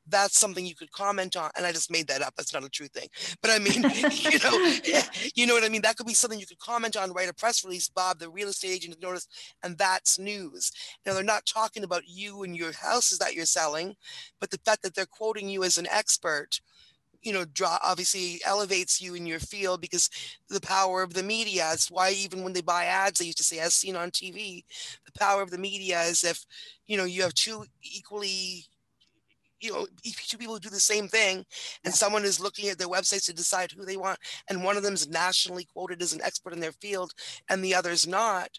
That's 0.08 0.38
something 0.38 0.66
you 0.66 0.74
could 0.74 0.92
comment 0.92 1.36
on. 1.36 1.50
And 1.56 1.64
I 1.64 1.72
just 1.72 1.90
made 1.90 2.08
that 2.08 2.22
up. 2.22 2.34
That's 2.36 2.52
not 2.52 2.64
a 2.64 2.68
true 2.68 2.88
thing. 2.88 3.08
But 3.42 3.52
I 3.52 3.58
mean, 3.58 3.82
you 4.10 4.38
know, 4.38 5.02
you 5.34 5.46
know 5.46 5.54
what 5.54 5.64
I 5.64 5.68
mean? 5.68 5.82
That 5.82 5.96
could 5.96 6.06
be 6.06 6.14
something 6.14 6.40
you 6.40 6.46
could 6.46 6.58
comment 6.58 6.96
on, 6.96 7.12
write 7.12 7.28
a 7.28 7.34
press 7.34 7.64
release, 7.64 7.88
Bob, 7.88 8.18
the 8.18 8.30
real 8.30 8.48
estate 8.48 8.72
agent 8.72 8.96
noticed, 9.00 9.30
and 9.62 9.78
that's 9.78 10.18
news. 10.18 10.72
Now 11.04 11.14
they're 11.14 11.22
not 11.22 11.46
talking 11.46 11.84
about 11.84 12.02
you 12.06 12.42
and 12.42 12.56
your 12.56 12.72
houses 12.72 13.18
that 13.18 13.34
you're 13.34 13.46
selling, 13.46 13.94
but 14.40 14.50
the 14.50 14.60
fact 14.64 14.82
that 14.82 14.94
they're 14.94 15.06
quoting 15.06 15.48
you 15.48 15.64
as 15.64 15.78
an 15.78 15.86
expert 15.90 16.60
you 17.26 17.32
know 17.32 17.44
draw 17.44 17.76
obviously 17.82 18.40
elevates 18.46 19.02
you 19.02 19.16
in 19.16 19.26
your 19.26 19.40
field 19.40 19.80
because 19.80 20.08
the 20.48 20.60
power 20.60 21.02
of 21.02 21.12
the 21.12 21.22
media 21.24 21.68
is 21.72 21.88
why 21.88 22.12
even 22.12 22.44
when 22.44 22.52
they 22.52 22.60
buy 22.60 22.84
ads 22.84 23.18
they 23.18 23.24
used 23.24 23.36
to 23.36 23.44
say 23.44 23.58
as 23.58 23.74
seen 23.74 23.96
on 23.96 24.10
tv 24.12 24.62
the 25.04 25.18
power 25.18 25.42
of 25.42 25.50
the 25.50 25.58
media 25.58 26.00
is 26.02 26.22
if 26.22 26.46
you 26.86 26.96
know 26.96 27.04
you 27.04 27.22
have 27.22 27.34
two 27.34 27.64
equally 27.82 28.64
you 29.60 29.72
know 29.72 29.86
two 30.04 30.38
people 30.38 30.54
who 30.54 30.60
do 30.60 30.70
the 30.70 30.78
same 30.78 31.08
thing 31.08 31.44
and 31.84 31.92
someone 31.92 32.24
is 32.24 32.38
looking 32.38 32.68
at 32.68 32.78
their 32.78 32.86
websites 32.86 33.26
to 33.26 33.34
decide 33.34 33.72
who 33.72 33.84
they 33.84 33.96
want 33.96 34.18
and 34.48 34.62
one 34.62 34.76
of 34.76 34.84
them 34.84 34.94
is 34.94 35.08
nationally 35.08 35.64
quoted 35.64 36.00
as 36.00 36.12
an 36.12 36.22
expert 36.22 36.52
in 36.52 36.60
their 36.60 36.72
field 36.72 37.10
and 37.50 37.64
the 37.64 37.74
other 37.74 37.90
is 37.90 38.06
not 38.06 38.50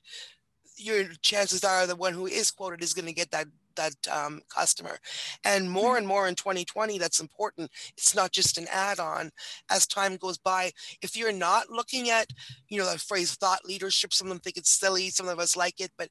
your 0.76 1.06
chances 1.22 1.64
are 1.64 1.88
the 1.88 1.96
one 1.96 2.14
who 2.14 2.28
is 2.28 2.52
quoted 2.52 2.84
is 2.84 2.94
going 2.94 3.08
to 3.08 3.14
get 3.14 3.32
that 3.32 3.48
that 3.78 3.94
um, 4.12 4.42
customer. 4.54 4.98
And 5.44 5.70
more 5.70 5.92
mm-hmm. 5.92 5.98
and 5.98 6.08
more 6.08 6.28
in 6.28 6.36
2020, 6.36 6.98
that's 6.98 7.20
important. 7.20 7.72
It's 7.98 8.16
not 8.16 8.32
just 8.32 8.58
an 8.58 8.68
add-on. 8.72 9.32
As 9.70 9.88
time 9.88 10.18
goes 10.18 10.38
by, 10.38 10.72
if 11.02 11.16
you're 11.16 11.32
not 11.32 11.70
looking 11.70 12.10
at, 12.10 12.28
you 12.70 12.78
know, 12.78 12.92
the 12.92 13.00
phrase 13.00 13.34
thought 13.36 13.66
leadership, 13.66 14.14
some 14.14 14.28
of 14.28 14.30
them 14.30 14.40
think 14.40 14.58
it's 14.58 14.70
silly, 14.70 15.10
some 15.10 15.28
of 15.28 15.40
us 15.40 15.56
like 15.56 15.80
it, 15.80 15.92
but 15.98 16.10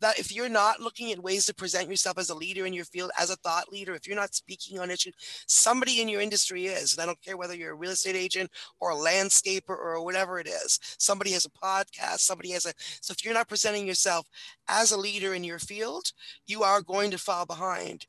that 0.00 0.18
if 0.18 0.34
you're 0.34 0.48
not 0.48 0.80
looking 0.80 1.12
at 1.12 1.22
ways 1.22 1.46
to 1.46 1.54
present 1.54 1.88
yourself 1.88 2.18
as 2.18 2.30
a 2.30 2.34
leader 2.34 2.66
in 2.66 2.72
your 2.72 2.84
field, 2.84 3.10
as 3.18 3.30
a 3.30 3.36
thought 3.36 3.70
leader, 3.72 3.94
if 3.94 4.06
you're 4.06 4.16
not 4.16 4.34
speaking 4.34 4.78
on 4.78 4.90
issues, 4.90 5.14
somebody 5.46 6.00
in 6.00 6.08
your 6.08 6.20
industry 6.20 6.66
is. 6.66 6.94
And 6.94 7.02
I 7.02 7.06
don't 7.06 7.22
care 7.22 7.36
whether 7.36 7.54
you're 7.54 7.72
a 7.72 7.76
real 7.76 7.90
estate 7.90 8.16
agent 8.16 8.50
or 8.80 8.90
a 8.90 8.94
landscaper 8.94 9.70
or 9.70 10.04
whatever 10.04 10.38
it 10.38 10.46
is. 10.46 10.78
Somebody 10.98 11.32
has 11.32 11.46
a 11.46 11.50
podcast, 11.50 12.20
somebody 12.20 12.50
has 12.52 12.66
a 12.66 12.72
so 13.00 13.12
if 13.12 13.24
you're 13.24 13.34
not 13.34 13.48
presenting 13.48 13.86
yourself 13.86 14.26
as 14.68 14.92
a 14.92 14.96
leader 14.96 15.34
in 15.34 15.44
your 15.44 15.58
field, 15.58 16.12
you 16.46 16.62
are 16.62 16.80
going 16.80 17.05
to 17.10 17.18
fall 17.18 17.46
behind. 17.46 18.06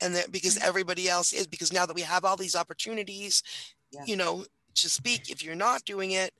And 0.00 0.14
that 0.14 0.30
because 0.30 0.56
mm-hmm. 0.56 0.68
everybody 0.68 1.08
else 1.08 1.32
is, 1.32 1.46
because 1.46 1.72
now 1.72 1.86
that 1.86 1.96
we 1.96 2.02
have 2.02 2.24
all 2.24 2.36
these 2.36 2.54
opportunities, 2.54 3.42
yeah. 3.90 4.02
you 4.06 4.16
know, 4.16 4.44
to 4.76 4.88
speak, 4.88 5.30
if 5.30 5.42
you're 5.42 5.56
not 5.56 5.84
doing 5.84 6.12
it, 6.12 6.32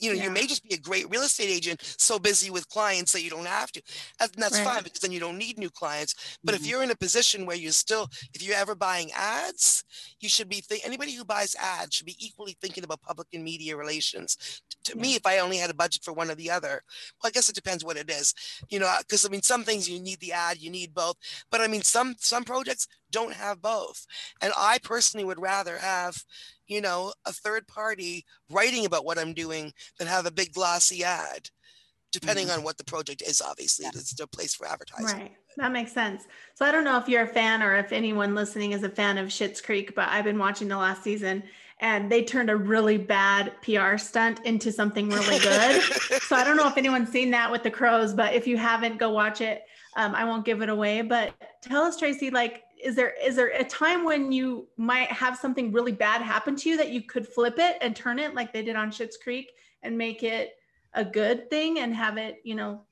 you 0.00 0.10
know, 0.10 0.16
yeah. 0.16 0.24
you 0.24 0.30
may 0.30 0.46
just 0.46 0.66
be 0.66 0.74
a 0.74 0.78
great 0.78 1.08
real 1.10 1.22
estate 1.22 1.50
agent, 1.50 1.80
so 1.98 2.18
busy 2.18 2.50
with 2.50 2.68
clients 2.68 3.12
that 3.12 3.22
you 3.22 3.30
don't 3.30 3.46
have 3.46 3.70
to. 3.72 3.82
And 4.20 4.30
that's 4.36 4.58
right. 4.58 4.66
fine 4.66 4.82
because 4.82 5.00
then 5.00 5.12
you 5.12 5.20
don't 5.20 5.38
need 5.38 5.58
new 5.58 5.70
clients. 5.70 6.38
But 6.42 6.54
mm-hmm. 6.54 6.64
if 6.64 6.70
you're 6.70 6.82
in 6.82 6.90
a 6.90 6.96
position 6.96 7.46
where 7.46 7.56
you're 7.56 7.72
still, 7.72 8.08
if 8.34 8.42
you're 8.42 8.56
ever 8.56 8.74
buying 8.74 9.10
ads, 9.14 9.84
you 10.20 10.28
should 10.28 10.48
be, 10.48 10.60
th- 10.60 10.82
anybody 10.84 11.14
who 11.14 11.24
buys 11.24 11.54
ads 11.60 11.94
should 11.94 12.06
be 12.06 12.16
equally 12.18 12.56
thinking 12.60 12.84
about 12.84 13.02
public 13.02 13.28
and 13.32 13.44
media 13.44 13.76
relations. 13.76 14.62
To 14.84 14.96
yeah. 14.96 15.02
me, 15.02 15.14
if 15.14 15.26
I 15.26 15.38
only 15.38 15.58
had 15.58 15.70
a 15.70 15.74
budget 15.74 16.02
for 16.02 16.12
one 16.12 16.30
or 16.30 16.34
the 16.34 16.50
other, 16.50 16.82
well, 17.22 17.28
I 17.28 17.30
guess 17.30 17.48
it 17.48 17.54
depends 17.54 17.84
what 17.84 17.96
it 17.96 18.10
is, 18.10 18.34
you 18.68 18.78
know, 18.78 18.92
because 19.00 19.26
I 19.26 19.28
mean, 19.28 19.42
some 19.42 19.64
things 19.64 19.88
you 19.88 20.00
need 20.00 20.20
the 20.20 20.32
ad, 20.32 20.58
you 20.58 20.70
need 20.70 20.94
both. 20.94 21.16
But 21.50 21.60
I 21.60 21.66
mean, 21.66 21.82
some 21.82 22.14
some 22.18 22.44
projects 22.44 22.86
don't 23.10 23.34
have 23.34 23.62
both. 23.62 24.06
And 24.40 24.52
I 24.56 24.78
personally 24.82 25.24
would 25.24 25.40
rather 25.40 25.78
have, 25.78 26.22
you 26.66 26.80
know, 26.80 27.12
a 27.26 27.32
third 27.32 27.66
party 27.66 28.24
writing 28.50 28.86
about 28.86 29.04
what 29.04 29.18
I'm 29.18 29.34
doing 29.34 29.72
than 29.98 30.08
have 30.08 30.26
a 30.26 30.30
big 30.30 30.52
glossy 30.52 31.04
ad, 31.04 31.50
depending 32.12 32.48
mm-hmm. 32.48 32.58
on 32.58 32.64
what 32.64 32.78
the 32.78 32.84
project 32.84 33.22
is, 33.22 33.40
obviously. 33.40 33.84
Yeah. 33.84 33.92
It's 33.94 34.18
a 34.20 34.26
place 34.26 34.54
for 34.54 34.66
advertising. 34.66 35.20
Right. 35.20 35.32
That 35.56 35.72
makes 35.72 35.92
sense. 35.92 36.24
So 36.54 36.64
I 36.64 36.70
don't 36.70 36.84
know 36.84 36.98
if 36.98 37.08
you're 37.08 37.24
a 37.24 37.28
fan 37.28 37.62
or 37.62 37.76
if 37.76 37.92
anyone 37.92 38.34
listening 38.34 38.72
is 38.72 38.82
a 38.82 38.88
fan 38.88 39.18
of 39.18 39.28
Schitt's 39.28 39.60
Creek, 39.60 39.94
but 39.94 40.08
I've 40.08 40.24
been 40.24 40.38
watching 40.38 40.68
the 40.68 40.76
last 40.76 41.02
season 41.02 41.42
and 41.80 42.10
they 42.10 42.22
turned 42.22 42.50
a 42.50 42.56
really 42.56 42.98
bad 42.98 43.52
PR 43.62 43.96
stunt 43.96 44.40
into 44.44 44.70
something 44.70 45.08
really 45.08 45.38
good. 45.38 45.82
so 46.22 46.36
I 46.36 46.44
don't 46.44 46.56
know 46.56 46.68
if 46.68 46.76
anyone's 46.76 47.10
seen 47.10 47.30
that 47.30 47.50
with 47.50 47.62
the 47.62 47.70
crows, 47.70 48.12
but 48.12 48.34
if 48.34 48.46
you 48.46 48.56
haven't, 48.58 48.98
go 48.98 49.10
watch 49.10 49.40
it. 49.40 49.62
Um, 49.96 50.14
I 50.14 50.24
won't 50.24 50.44
give 50.44 50.62
it 50.62 50.68
away. 50.68 51.02
But 51.02 51.34
tell 51.62 51.82
us, 51.82 51.96
Tracy, 51.96 52.30
like 52.30 52.64
is 52.82 52.96
there 52.96 53.14
is 53.22 53.36
there 53.36 53.48
a 53.48 53.64
time 53.64 54.04
when 54.04 54.32
you 54.32 54.68
might 54.76 55.10
have 55.10 55.36
something 55.36 55.72
really 55.72 55.92
bad 55.92 56.22
happen 56.22 56.56
to 56.56 56.68
you 56.68 56.76
that 56.76 56.90
you 56.90 57.02
could 57.02 57.26
flip 57.26 57.58
it 57.58 57.76
and 57.80 57.94
turn 57.94 58.18
it 58.18 58.34
like 58.34 58.52
they 58.52 58.62
did 58.62 58.76
on 58.76 58.90
Schitt's 58.90 59.16
Creek 59.16 59.52
and 59.82 59.96
make 59.96 60.22
it 60.22 60.54
a 60.94 61.04
good 61.04 61.48
thing 61.50 61.78
and 61.78 61.94
have 61.94 62.16
it, 62.16 62.40
you 62.44 62.54
know, 62.54 62.82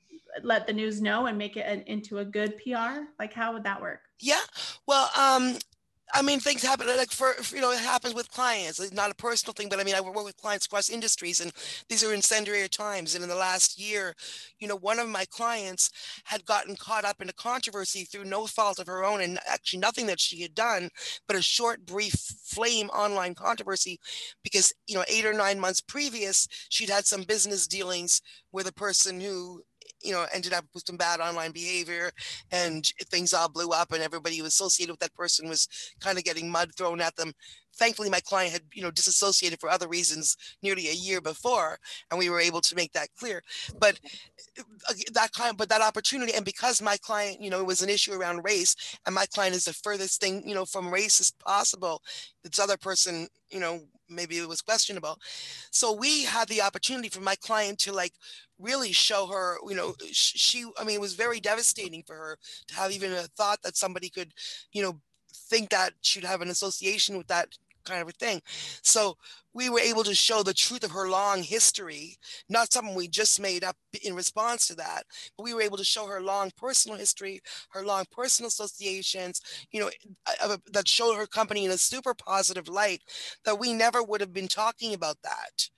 let 0.43 0.65
the 0.67 0.73
news 0.73 1.01
know 1.01 1.25
and 1.25 1.37
make 1.37 1.57
it 1.57 1.65
an, 1.65 1.81
into 1.87 2.19
a 2.19 2.25
good 2.25 2.55
PR? 2.57 3.01
Like 3.19 3.33
how 3.33 3.53
would 3.53 3.63
that 3.63 3.81
work? 3.81 4.01
Yeah. 4.19 4.41
Well, 4.85 5.09
um 5.17 5.57
I 6.13 6.21
mean, 6.23 6.39
things 6.39 6.63
happen 6.63 6.89
uh, 6.89 6.95
like 6.97 7.11
for, 7.11 7.33
for, 7.33 7.55
you 7.55 7.61
know, 7.61 7.71
it 7.71 7.79
happens 7.79 8.15
with 8.15 8.31
clients. 8.31 8.79
It's 8.79 8.91
not 8.93 9.11
a 9.11 9.15
personal 9.15 9.53
thing, 9.53 9.69
but 9.69 9.79
I 9.79 9.83
mean, 9.83 9.95
I 9.95 10.01
work 10.01 10.15
with 10.15 10.37
clients 10.37 10.65
across 10.65 10.89
industries, 10.89 11.39
and 11.39 11.51
these 11.87 12.03
are 12.03 12.13
incendiary 12.13 12.67
times. 12.67 13.13
And 13.13 13.23
in 13.23 13.29
the 13.29 13.35
last 13.35 13.79
year, 13.79 14.15
you 14.59 14.67
know, 14.67 14.75
one 14.75 14.97
of 14.99 15.07
my 15.07 15.25
clients 15.25 15.91
had 16.23 16.45
gotten 16.45 16.75
caught 16.75 17.05
up 17.05 17.21
in 17.21 17.29
a 17.29 17.33
controversy 17.33 18.05
through 18.05 18.25
no 18.25 18.47
fault 18.47 18.79
of 18.79 18.87
her 18.87 19.03
own, 19.03 19.21
and 19.21 19.39
actually 19.47 19.79
nothing 19.79 20.07
that 20.07 20.19
she 20.19 20.41
had 20.41 20.55
done, 20.55 20.89
but 21.27 21.37
a 21.37 21.41
short, 21.41 21.85
brief 21.85 22.13
flame 22.43 22.89
online 22.89 23.35
controversy, 23.35 23.99
because 24.43 24.73
you 24.87 24.95
know, 24.95 25.05
eight 25.07 25.25
or 25.25 25.33
nine 25.33 25.59
months 25.59 25.81
previous, 25.81 26.47
she'd 26.69 26.89
had 26.89 27.05
some 27.05 27.23
business 27.23 27.67
dealings 27.67 28.21
with 28.51 28.67
a 28.67 28.73
person 28.73 29.21
who 29.21 29.61
you 30.03 30.11
know, 30.11 30.25
ended 30.33 30.53
up 30.53 30.65
with 30.73 30.83
some 30.85 30.97
bad 30.97 31.19
online 31.19 31.51
behavior 31.51 32.11
and 32.51 32.85
things 33.09 33.33
all 33.33 33.49
blew 33.49 33.69
up 33.69 33.91
and 33.91 34.01
everybody 34.03 34.37
who 34.37 34.45
associated 34.45 34.93
with 34.93 34.99
that 34.99 35.13
person 35.13 35.49
was 35.49 35.67
kind 35.99 36.17
of 36.17 36.23
getting 36.23 36.49
mud 36.49 36.71
thrown 36.77 37.01
at 37.01 37.15
them. 37.15 37.33
Thankfully, 37.79 38.09
my 38.09 38.19
client 38.19 38.51
had, 38.51 38.63
you 38.73 38.83
know, 38.83 38.91
disassociated 38.91 39.59
for 39.59 39.69
other 39.69 39.87
reasons 39.87 40.35
nearly 40.61 40.89
a 40.89 40.93
year 40.93 41.21
before, 41.21 41.79
and 42.11 42.19
we 42.19 42.29
were 42.29 42.41
able 42.41 42.61
to 42.61 42.75
make 42.75 42.91
that 42.91 43.07
clear. 43.17 43.41
But 43.79 43.99
uh, 44.59 44.93
that 45.13 45.31
kind, 45.31 45.55
but 45.55 45.69
that 45.69 45.81
opportunity, 45.81 46.33
and 46.33 46.43
because 46.43 46.81
my 46.81 46.97
client, 46.97 47.41
you 47.41 47.49
know, 47.49 47.61
it 47.61 47.65
was 47.65 47.81
an 47.81 47.89
issue 47.89 48.13
around 48.13 48.43
race, 48.43 48.75
and 49.05 49.15
my 49.15 49.25
client 49.25 49.55
is 49.55 49.65
the 49.65 49.73
furthest 49.73 50.19
thing, 50.19 50.43
you 50.45 50.53
know, 50.53 50.65
from 50.65 50.93
race 50.93 51.21
as 51.21 51.31
possible. 51.31 52.01
This 52.43 52.59
other 52.59 52.77
person, 52.77 53.27
you 53.49 53.61
know, 53.61 53.79
maybe 54.09 54.37
it 54.37 54.47
was 54.49 54.61
questionable. 54.61 55.17
So 55.71 55.93
we 55.93 56.23
had 56.23 56.47
the 56.49 56.61
opportunity 56.61 57.09
for 57.09 57.21
my 57.21 57.35
client 57.35 57.79
to 57.79 57.93
like 57.93 58.13
really 58.57 58.91
show 58.91 59.27
her, 59.27 59.57
you 59.67 59.75
know, 59.75 59.93
she, 60.11 60.65
I 60.77 60.83
mean, 60.83 60.95
it 60.95 61.01
was 61.01 61.13
very 61.13 61.39
devastating 61.39 62.03
for 62.05 62.15
her 62.15 62.37
to 62.67 62.75
have 62.75 62.91
even 62.91 63.13
a 63.13 63.23
thought 63.37 63.61
that 63.63 63.77
somebody 63.77 64.09
could, 64.09 64.33
you 64.73 64.81
know, 64.81 64.99
think 65.49 65.69
that 65.69 65.93
she'd 66.01 66.25
have 66.25 66.41
an 66.41 66.49
association 66.49 67.17
with 67.17 67.27
that 67.27 67.47
kind 67.89 68.01
of 68.01 68.09
a 68.09 68.11
thing. 68.11 68.41
So 68.83 69.17
we 69.53 69.69
were 69.69 69.79
able 69.79 70.03
to 70.03 70.15
show 70.15 70.43
the 70.43 70.53
truth 70.53 70.83
of 70.83 70.91
her 70.91 71.09
long 71.09 71.43
history, 71.43 72.17
not 72.49 72.71
something 72.71 72.95
we 72.95 73.07
just 73.07 73.39
made 73.39 73.63
up 73.63 73.75
in 74.03 74.13
response 74.15 74.67
to 74.67 74.75
that, 74.75 75.03
but 75.37 75.43
we 75.43 75.53
were 75.53 75.61
able 75.61 75.77
to 75.77 75.83
show 75.83 76.05
her 76.07 76.21
long 76.21 76.51
personal 76.57 76.97
history, 76.97 77.41
her 77.71 77.83
long 77.83 78.05
personal 78.11 78.47
associations, 78.47 79.41
you 79.71 79.79
know, 79.79 79.89
uh, 80.43 80.57
that 80.71 80.87
showed 80.87 81.15
her 81.15 81.25
company 81.25 81.65
in 81.65 81.71
a 81.71 81.77
super 81.77 82.13
positive 82.13 82.67
light 82.67 83.01
that 83.45 83.59
we 83.59 83.73
never 83.73 84.03
would 84.03 84.21
have 84.21 84.33
been 84.33 84.47
talking 84.47 84.93
about 84.93 85.17
that 85.23 85.69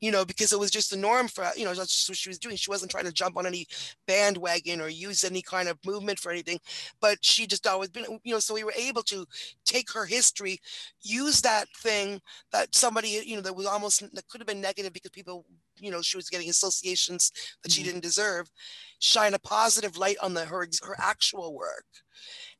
you 0.00 0.12
know, 0.12 0.24
because 0.24 0.52
it 0.52 0.58
was 0.58 0.70
just 0.70 0.90
the 0.90 0.96
norm 0.96 1.26
for, 1.28 1.44
you 1.56 1.64
know, 1.64 1.74
that's 1.74 1.92
just 1.94 2.08
what 2.08 2.18
she 2.18 2.28
was 2.28 2.38
doing. 2.38 2.56
She 2.56 2.70
wasn't 2.70 2.90
trying 2.90 3.04
to 3.06 3.12
jump 3.12 3.36
on 3.36 3.46
any 3.46 3.66
bandwagon 4.06 4.80
or 4.80 4.88
use 4.88 5.24
any 5.24 5.42
kind 5.42 5.68
of 5.68 5.78
movement 5.84 6.18
for 6.20 6.30
anything, 6.30 6.58
but 7.00 7.18
she 7.20 7.46
just 7.46 7.66
always 7.66 7.88
been, 7.90 8.04
you 8.22 8.32
know, 8.32 8.38
so 8.38 8.54
we 8.54 8.64
were 8.64 8.74
able 8.76 9.02
to 9.04 9.26
take 9.64 9.90
her 9.92 10.04
history, 10.04 10.58
use 11.02 11.40
that 11.40 11.66
thing 11.76 12.20
that 12.52 12.74
somebody, 12.74 13.17
you 13.26 13.36
know, 13.36 13.42
that 13.42 13.56
was 13.56 13.66
almost, 13.66 14.00
that 14.14 14.28
could 14.28 14.40
have 14.40 14.46
been 14.46 14.60
negative 14.60 14.92
because 14.92 15.10
people, 15.10 15.44
you 15.78 15.90
know, 15.90 16.02
she 16.02 16.16
was 16.16 16.28
getting 16.28 16.48
associations 16.48 17.30
that 17.62 17.70
mm-hmm. 17.70 17.76
she 17.76 17.82
didn't 17.82 18.02
deserve, 18.02 18.50
shine 18.98 19.34
a 19.34 19.38
positive 19.38 19.96
light 19.96 20.16
on 20.22 20.34
the, 20.34 20.44
her, 20.44 20.66
her 20.82 20.96
actual 20.98 21.54
work. 21.54 21.86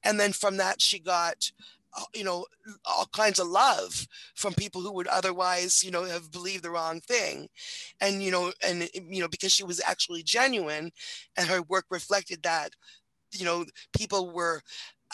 And 0.05 0.19
then 0.19 0.33
from 0.33 0.57
that, 0.59 0.81
she 0.81 0.99
got, 0.99 1.51
uh, 1.97 2.03
you 2.15 2.23
know 2.23 2.45
all 2.85 3.09
kinds 3.15 3.39
of 3.39 3.47
love 3.47 4.07
from 4.35 4.53
people 4.53 4.83
who 4.83 4.93
would 4.93 5.07
otherwise 5.07 5.83
you 5.83 5.91
know 5.91 6.05
have 6.05 6.31
believed 6.31 6.63
the 6.63 6.71
wrong 6.71 7.01
thing 7.01 7.49
and 8.03 8.23
you 8.23 8.31
know 8.31 8.53
and 8.63 8.91
you 8.93 9.23
know 9.23 9.29
because 9.29 9.53
she 9.53 9.65
was 9.65 9.81
actually 9.87 10.23
genuine 10.23 10.91
and 11.39 11.49
her 11.49 11.63
work 11.63 11.87
reflected 11.91 12.43
that 12.43 12.75
you 13.33 13.45
know 13.45 13.65
people 13.97 14.31
were 14.31 14.61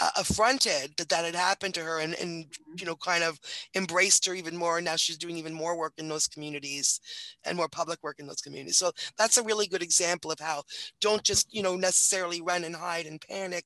uh, 0.00 0.10
affronted 0.16 0.92
that 0.96 1.08
that 1.08 1.24
had 1.24 1.34
happened 1.34 1.74
to 1.74 1.80
her 1.80 2.00
and, 2.00 2.14
and 2.14 2.46
you 2.76 2.86
know 2.86 2.96
kind 2.96 3.22
of 3.22 3.38
embraced 3.74 4.26
her 4.26 4.34
even 4.34 4.56
more 4.56 4.78
and 4.78 4.84
now 4.84 4.96
she's 4.96 5.18
doing 5.18 5.36
even 5.36 5.54
more 5.54 5.76
work 5.76 5.92
in 5.98 6.08
those 6.08 6.26
communities 6.26 7.00
and 7.44 7.56
more 7.56 7.68
public 7.68 8.02
work 8.02 8.18
in 8.18 8.26
those 8.26 8.40
communities. 8.40 8.76
So 8.76 8.90
that's 9.16 9.36
a 9.36 9.42
really 9.42 9.66
good 9.66 9.82
example 9.82 10.30
of 10.30 10.40
how 10.40 10.62
don't 11.00 11.22
just 11.22 11.52
you 11.54 11.62
know 11.62 11.76
necessarily 11.76 12.40
run 12.40 12.64
and 12.64 12.74
hide 12.76 13.06
and 13.06 13.20
panic 13.20 13.64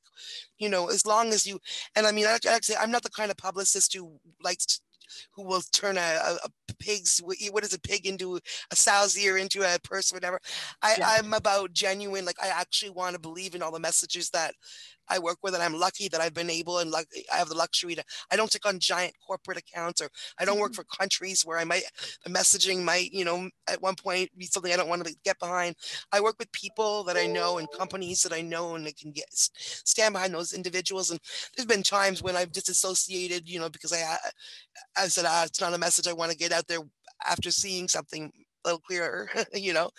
you 0.58 0.68
know 0.68 0.88
as 0.88 1.06
long 1.06 1.32
as 1.32 1.46
you 1.46 1.58
and 1.96 2.06
i 2.06 2.12
mean 2.12 2.26
actually 2.26 2.76
i'm 2.76 2.90
not 2.90 3.02
the 3.02 3.10
kind 3.10 3.30
of 3.30 3.36
publicist 3.36 3.94
who 3.94 4.18
likes 4.42 4.66
to, 4.66 4.80
who 5.32 5.42
will 5.42 5.62
turn 5.72 5.96
a, 5.96 6.00
a, 6.00 6.38
a, 6.44 6.74
pig's 6.78 7.20
what 7.24 7.64
is 7.64 7.74
a 7.74 7.80
pig 7.80 8.06
into 8.06 8.36
a 8.36 8.76
sow's 8.76 9.18
ear 9.18 9.36
into 9.36 9.62
a 9.62 9.78
person 9.80 10.14
whatever. 10.14 10.40
I, 10.80 10.94
yeah. 10.98 11.16
i'm 11.18 11.34
about 11.34 11.72
genuine 11.72 12.24
like 12.24 12.36
i 12.40 12.48
actually 12.48 12.90
want 12.90 13.14
to 13.14 13.20
believe 13.20 13.56
in 13.56 13.62
all 13.62 13.72
the 13.72 13.80
messages 13.80 14.30
that 14.30 14.54
I 15.08 15.18
work 15.18 15.38
with, 15.42 15.54
and 15.54 15.62
I'm 15.62 15.74
lucky 15.74 16.08
that 16.08 16.20
I've 16.20 16.34
been 16.34 16.50
able 16.50 16.78
and 16.78 16.90
like 16.90 17.08
I 17.32 17.36
have 17.36 17.48
the 17.48 17.56
luxury 17.56 17.94
to. 17.94 18.04
I 18.30 18.36
don't 18.36 18.50
take 18.50 18.66
on 18.66 18.78
giant 18.78 19.14
corporate 19.26 19.58
accounts, 19.58 20.00
or 20.00 20.08
I 20.38 20.44
don't 20.44 20.58
work 20.58 20.72
mm-hmm. 20.72 20.82
for 20.82 20.96
countries 20.98 21.42
where 21.44 21.58
I 21.58 21.64
might 21.64 21.82
the 22.24 22.30
messaging 22.30 22.82
might 22.82 23.12
you 23.12 23.24
know 23.24 23.48
at 23.68 23.82
one 23.82 23.94
point 23.94 24.30
be 24.36 24.46
something 24.46 24.72
I 24.72 24.76
don't 24.76 24.88
want 24.88 25.04
to 25.04 25.16
get 25.24 25.38
behind. 25.38 25.76
I 26.12 26.20
work 26.20 26.36
with 26.38 26.50
people 26.52 27.04
that 27.04 27.16
I 27.16 27.26
know 27.26 27.58
and 27.58 27.68
companies 27.70 28.22
that 28.22 28.32
I 28.32 28.40
know 28.40 28.74
and 28.74 28.86
I 28.86 28.92
can 28.98 29.12
get 29.12 29.26
stand 29.32 30.14
behind 30.14 30.34
those 30.34 30.52
individuals. 30.52 31.10
And 31.10 31.20
there's 31.56 31.66
been 31.66 31.82
times 31.82 32.22
when 32.22 32.36
I've 32.36 32.52
disassociated, 32.52 33.48
you 33.48 33.60
know, 33.60 33.68
because 33.68 33.92
I 33.92 34.16
I 34.96 35.08
said 35.08 35.24
ah, 35.26 35.44
it's 35.44 35.60
not 35.60 35.74
a 35.74 35.78
message 35.78 36.06
I 36.06 36.12
want 36.12 36.32
to 36.32 36.38
get 36.38 36.52
out 36.52 36.66
there 36.66 36.80
after 37.26 37.50
seeing 37.50 37.88
something 37.88 38.32
little 38.68 38.80
clearer, 38.80 39.28
you 39.54 39.72
know. 39.72 39.90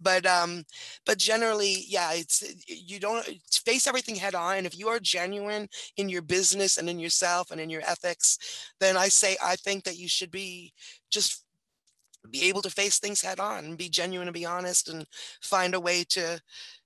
But 0.00 0.26
um, 0.26 0.64
but 1.04 1.18
generally, 1.18 1.84
yeah, 1.88 2.12
it's 2.12 2.44
you 2.66 2.98
don't 2.98 3.24
face 3.64 3.86
everything 3.86 4.16
head 4.16 4.34
on. 4.34 4.58
And 4.58 4.66
if 4.66 4.78
you 4.78 4.88
are 4.88 5.00
genuine 5.00 5.68
in 5.96 6.08
your 6.08 6.22
business 6.22 6.78
and 6.78 6.88
in 6.88 6.98
yourself 6.98 7.50
and 7.50 7.60
in 7.60 7.70
your 7.70 7.82
ethics, 7.82 8.38
then 8.80 8.96
I 8.96 9.08
say 9.08 9.36
I 9.42 9.56
think 9.56 9.84
that 9.84 9.98
you 9.98 10.08
should 10.08 10.30
be 10.30 10.72
just 11.10 11.44
be 12.30 12.48
able 12.48 12.62
to 12.62 12.70
face 12.70 12.98
things 12.98 13.22
head 13.22 13.38
on 13.38 13.64
and 13.64 13.78
be 13.78 13.88
genuine 13.88 14.28
and 14.28 14.34
be 14.34 14.44
honest 14.44 14.88
and 14.88 15.06
find 15.42 15.74
a 15.74 15.80
way 15.80 16.04
to 16.04 16.40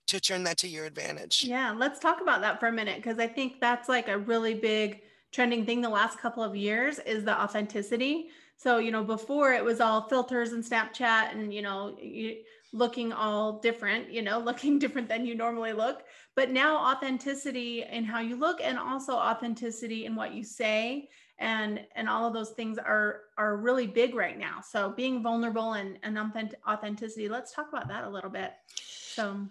to 0.07 0.21
turn 0.21 0.43
that 0.45 0.57
to 0.59 0.69
your 0.69 0.87
advantage. 0.87 1.45
Yeah, 1.45 1.73
let's 1.77 2.01
talk 2.01 2.21
about 2.21 2.41
that 2.41 2.59
for 2.59 2.67
a 2.67 2.73
minute 2.73 2.97
because 2.97 3.19
I 3.19 3.29
think 3.29 3.61
that's 3.61 3.89
like 3.89 4.09
a 4.09 4.19
really 4.19 4.55
big 4.55 5.03
trending 5.33 5.65
thing 5.65 5.81
the 5.81 5.89
last 5.89 6.19
couple 6.19 6.43
of 6.43 6.57
years 6.57 6.99
is 7.01 7.25
the 7.25 7.41
authenticity. 7.41 8.29
So, 8.61 8.77
you 8.77 8.91
know, 8.91 9.03
before 9.03 9.55
it 9.55 9.65
was 9.65 9.81
all 9.81 10.03
filters 10.03 10.53
and 10.53 10.63
Snapchat 10.63 11.33
and, 11.33 11.55
you 11.55 11.63
know, 11.63 11.97
you, 11.99 12.43
looking 12.75 13.11
all 13.11 13.59
different, 13.59 14.13
you 14.13 14.21
know, 14.21 14.39
looking 14.45 14.79
different 14.79 15.09
than 15.09 15.25
you 15.25 15.35
normally 15.35 15.73
look. 15.73 16.03
But 16.37 16.51
now 16.51 16.77
authenticity 16.77 17.85
in 17.91 18.05
how 18.05 18.21
you 18.21 18.37
look 18.37 18.61
and 18.63 18.79
also 18.79 19.15
authenticity 19.15 20.05
in 20.05 20.15
what 20.15 20.35
you 20.35 20.45
say 20.45 21.09
and 21.39 21.81
and 21.97 22.07
all 22.07 22.27
of 22.27 22.35
those 22.35 22.51
things 22.51 22.77
are 22.77 23.23
are 23.39 23.57
really 23.57 23.87
big 23.87 24.15
right 24.15 24.39
now. 24.39 24.61
So 24.61 24.91
being 24.91 25.23
vulnerable 25.23 25.73
and, 25.73 25.99
and 26.03 26.19
authenticity, 26.69 27.31
let's 27.31 27.55
talk 27.55 27.71
about 27.71 27.89
that 27.89 28.05
a 28.05 28.11
little 28.11 28.29
bit. 28.29 28.53
So 28.77 29.49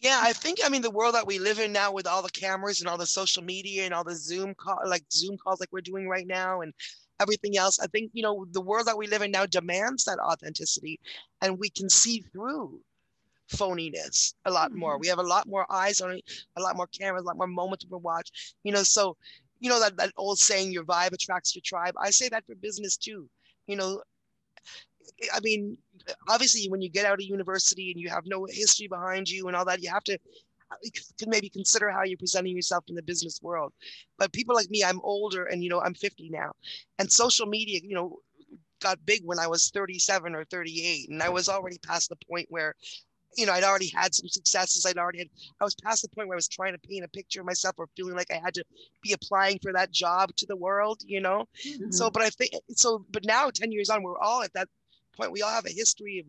yeah, 0.00 0.18
I 0.20 0.32
think 0.32 0.58
I 0.64 0.68
mean 0.68 0.82
the 0.82 0.90
world 0.90 1.14
that 1.14 1.28
we 1.28 1.38
live 1.38 1.60
in 1.60 1.70
now 1.70 1.92
with 1.92 2.08
all 2.08 2.22
the 2.22 2.30
cameras 2.30 2.80
and 2.80 2.88
all 2.88 2.98
the 2.98 3.06
social 3.06 3.44
media 3.44 3.84
and 3.84 3.94
all 3.94 4.02
the 4.02 4.16
Zoom 4.16 4.52
call 4.56 4.80
like 4.84 5.04
Zoom 5.12 5.36
calls 5.36 5.60
like 5.60 5.68
we're 5.70 5.80
doing 5.80 6.08
right 6.08 6.26
now 6.26 6.62
and 6.62 6.74
everything 7.20 7.56
else. 7.56 7.78
I 7.78 7.86
think 7.86 8.10
you 8.14 8.22
know 8.22 8.46
the 8.52 8.60
world 8.60 8.86
that 8.86 8.98
we 8.98 9.06
live 9.06 9.22
in 9.22 9.30
now 9.30 9.46
demands 9.46 10.04
that 10.04 10.18
authenticity, 10.18 11.00
and 11.42 11.58
we 11.58 11.70
can 11.70 11.88
see 11.88 12.20
through 12.32 12.80
phoniness 13.50 14.34
a 14.44 14.50
lot 14.50 14.72
more. 14.72 14.94
Mm-hmm. 14.94 15.00
We 15.00 15.08
have 15.08 15.18
a 15.18 15.22
lot 15.22 15.48
more 15.48 15.70
eyes 15.72 16.00
on 16.00 16.12
it, 16.12 16.24
a 16.56 16.60
lot 16.60 16.76
more 16.76 16.86
cameras, 16.86 17.22
a 17.22 17.26
lot 17.26 17.36
more 17.36 17.46
moments 17.46 17.84
to 17.84 17.98
watch. 17.98 18.30
You 18.62 18.72
know, 18.72 18.82
so 18.82 19.16
you 19.60 19.68
know 19.70 19.80
that 19.80 19.96
that 19.96 20.12
old 20.16 20.38
saying, 20.38 20.72
"Your 20.72 20.84
vibe 20.84 21.12
attracts 21.12 21.54
your 21.54 21.62
tribe." 21.64 21.94
I 22.00 22.10
say 22.10 22.28
that 22.28 22.46
for 22.46 22.54
business 22.54 22.96
too. 22.96 23.28
You 23.66 23.76
know, 23.76 24.02
I 25.34 25.40
mean, 25.40 25.76
obviously, 26.28 26.68
when 26.68 26.80
you 26.80 26.88
get 26.88 27.06
out 27.06 27.14
of 27.14 27.22
university 27.22 27.90
and 27.90 28.00
you 28.00 28.08
have 28.08 28.24
no 28.26 28.46
history 28.46 28.88
behind 28.88 29.28
you 29.28 29.46
and 29.48 29.56
all 29.56 29.64
that, 29.64 29.82
you 29.82 29.90
have 29.90 30.04
to 30.04 30.18
can 31.18 31.30
maybe 31.30 31.48
consider 31.48 31.90
how 31.90 32.04
you're 32.04 32.18
presenting 32.18 32.54
yourself 32.54 32.84
in 32.88 32.94
the 32.94 33.02
business 33.02 33.40
world. 33.42 33.72
But 34.18 34.32
people 34.32 34.54
like 34.54 34.70
me, 34.70 34.84
I'm 34.84 35.00
older 35.02 35.44
and 35.44 35.62
you 35.62 35.70
know 35.70 35.80
I'm 35.80 35.94
50 35.94 36.30
now, 36.30 36.52
and 36.98 37.10
social 37.10 37.46
media, 37.46 37.80
you 37.82 37.94
know, 37.94 38.18
got 38.80 39.04
big 39.04 39.22
when 39.24 39.38
I 39.38 39.46
was 39.46 39.70
37 39.70 40.34
or 40.34 40.44
38, 40.44 41.08
and 41.10 41.22
I 41.22 41.28
was 41.28 41.48
already 41.48 41.78
past 41.78 42.08
the 42.08 42.16
point 42.28 42.46
where 42.50 42.74
you 43.36 43.46
know, 43.46 43.52
I'd 43.52 43.64
already 43.64 43.88
had 43.94 44.14
some 44.14 44.28
successes. 44.28 44.86
I'd 44.86 44.96
already 44.96 45.18
had, 45.18 45.28
I 45.60 45.64
was 45.64 45.74
past 45.76 46.02
the 46.02 46.08
point 46.08 46.28
where 46.28 46.34
I 46.34 46.36
was 46.36 46.48
trying 46.48 46.72
to 46.72 46.78
paint 46.78 47.04
a 47.04 47.08
picture 47.08 47.40
of 47.40 47.46
myself 47.46 47.76
or 47.78 47.88
feeling 47.96 48.16
like 48.16 48.32
I 48.32 48.40
had 48.42 48.54
to 48.54 48.64
be 49.02 49.12
applying 49.12 49.58
for 49.62 49.72
that 49.74 49.92
job 49.92 50.34
to 50.36 50.46
the 50.46 50.56
world, 50.56 51.02
you 51.06 51.20
know? 51.20 51.46
Mm-hmm. 51.66 51.90
So, 51.90 52.10
but 52.10 52.22
I 52.22 52.30
think, 52.30 52.52
so, 52.70 53.04
but 53.10 53.24
now 53.24 53.50
10 53.50 53.70
years 53.70 53.90
on, 53.90 54.02
we're 54.02 54.18
all 54.18 54.42
at 54.42 54.52
that 54.54 54.68
point. 55.16 55.32
We 55.32 55.42
all 55.42 55.50
have 55.50 55.66
a 55.66 55.72
history 55.72 56.18
of 56.18 56.26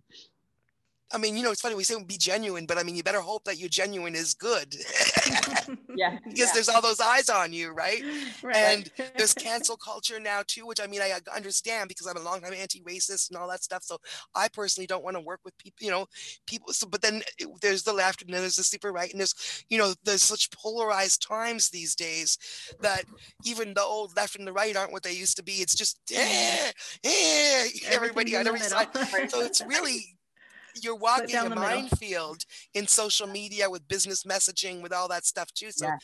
I 1.12 1.18
mean, 1.18 1.36
you 1.36 1.44
know, 1.44 1.52
it's 1.52 1.62
funny 1.62 1.76
we 1.76 1.84
say 1.84 2.02
be 2.04 2.18
genuine, 2.18 2.66
but 2.66 2.78
I 2.78 2.84
mean, 2.84 2.96
you 2.96 3.04
better 3.04 3.22
hope 3.22 3.44
that 3.46 3.58
your 3.58 3.70
genuine 3.70 4.14
is 4.16 4.34
good. 4.34 4.76
yeah. 5.96 6.20
because 6.24 6.40
yeah. 6.40 6.52
there's 6.54 6.70
all 6.70 6.82
those 6.82 7.00
eyes 7.00 7.30
on 7.30 7.52
you, 7.52 7.72
right? 7.72 8.04
right? 8.44 8.56
And 8.56 8.90
there's 9.18 9.34
cancel 9.34 9.76
culture 9.76 10.20
now 10.20 10.44
too, 10.46 10.68
which 10.68 10.80
I 10.80 10.88
mean, 10.88 11.02
I 11.02 11.14
understand 11.36 11.88
because 11.88 12.06
I'm 12.06 12.18
a 12.18 12.22
long 12.22 12.42
time 12.42 12.54
anti-racist 12.54 13.30
and 13.30 13.40
all 13.40 13.50
that 13.50 13.64
stuff. 13.64 13.84
So 13.84 13.98
I 14.36 14.50
personally 14.50 14.86
don't 14.86 15.04
want 15.04 15.16
to 15.18 15.22
work 15.22 15.40
with 15.44 15.58
people, 15.58 15.84
you 15.84 15.92
know, 15.92 16.06
people. 16.46 16.74
So, 16.74 16.88
but 16.88 17.02
then 17.02 17.24
there's 17.62 17.84
the 17.84 17.94
left 17.94 18.22
and 18.22 18.32
then 18.32 18.42
there's 18.42 18.58
the 18.58 18.64
super 18.64 18.92
right, 18.92 19.12
and 19.12 19.20
there's, 19.20 19.64
you 19.70 19.78
know, 19.78 19.94
there's 20.04 20.24
such 20.24 20.52
polarized 20.52 21.26
times 21.28 21.70
these 21.70 21.96
days 21.96 22.38
that 22.82 23.04
even 23.46 23.74
the 23.74 23.82
old 23.82 24.16
left 24.16 24.36
and 24.36 24.48
the 24.48 24.54
right 24.54 24.76
aren't 24.76 24.92
what 24.92 25.04
they 25.04 25.14
used 25.14 25.38
to 25.38 25.44
be. 25.44 25.54
It's 25.54 25.76
just, 25.76 26.00
eh, 26.14 26.72
eh, 27.04 27.68
everybody 27.88 28.36
on 28.36 28.48
every 28.48 28.60
side. 28.60 28.90
So 29.30 29.42
it's 29.42 29.62
really 29.66 30.19
you're 30.82 30.96
walking 30.96 31.36
a 31.36 31.50
minefield 31.50 32.44
in 32.74 32.88
social 32.88 33.28
media 33.28 33.70
with 33.70 33.88
business 33.88 34.24
messaging 34.24 34.82
with 34.82 34.94
all 34.94 35.08
that 35.08 35.26
stuff 35.26 35.52
too. 35.54 35.72
So 35.72 35.86
yeah. 35.88 35.98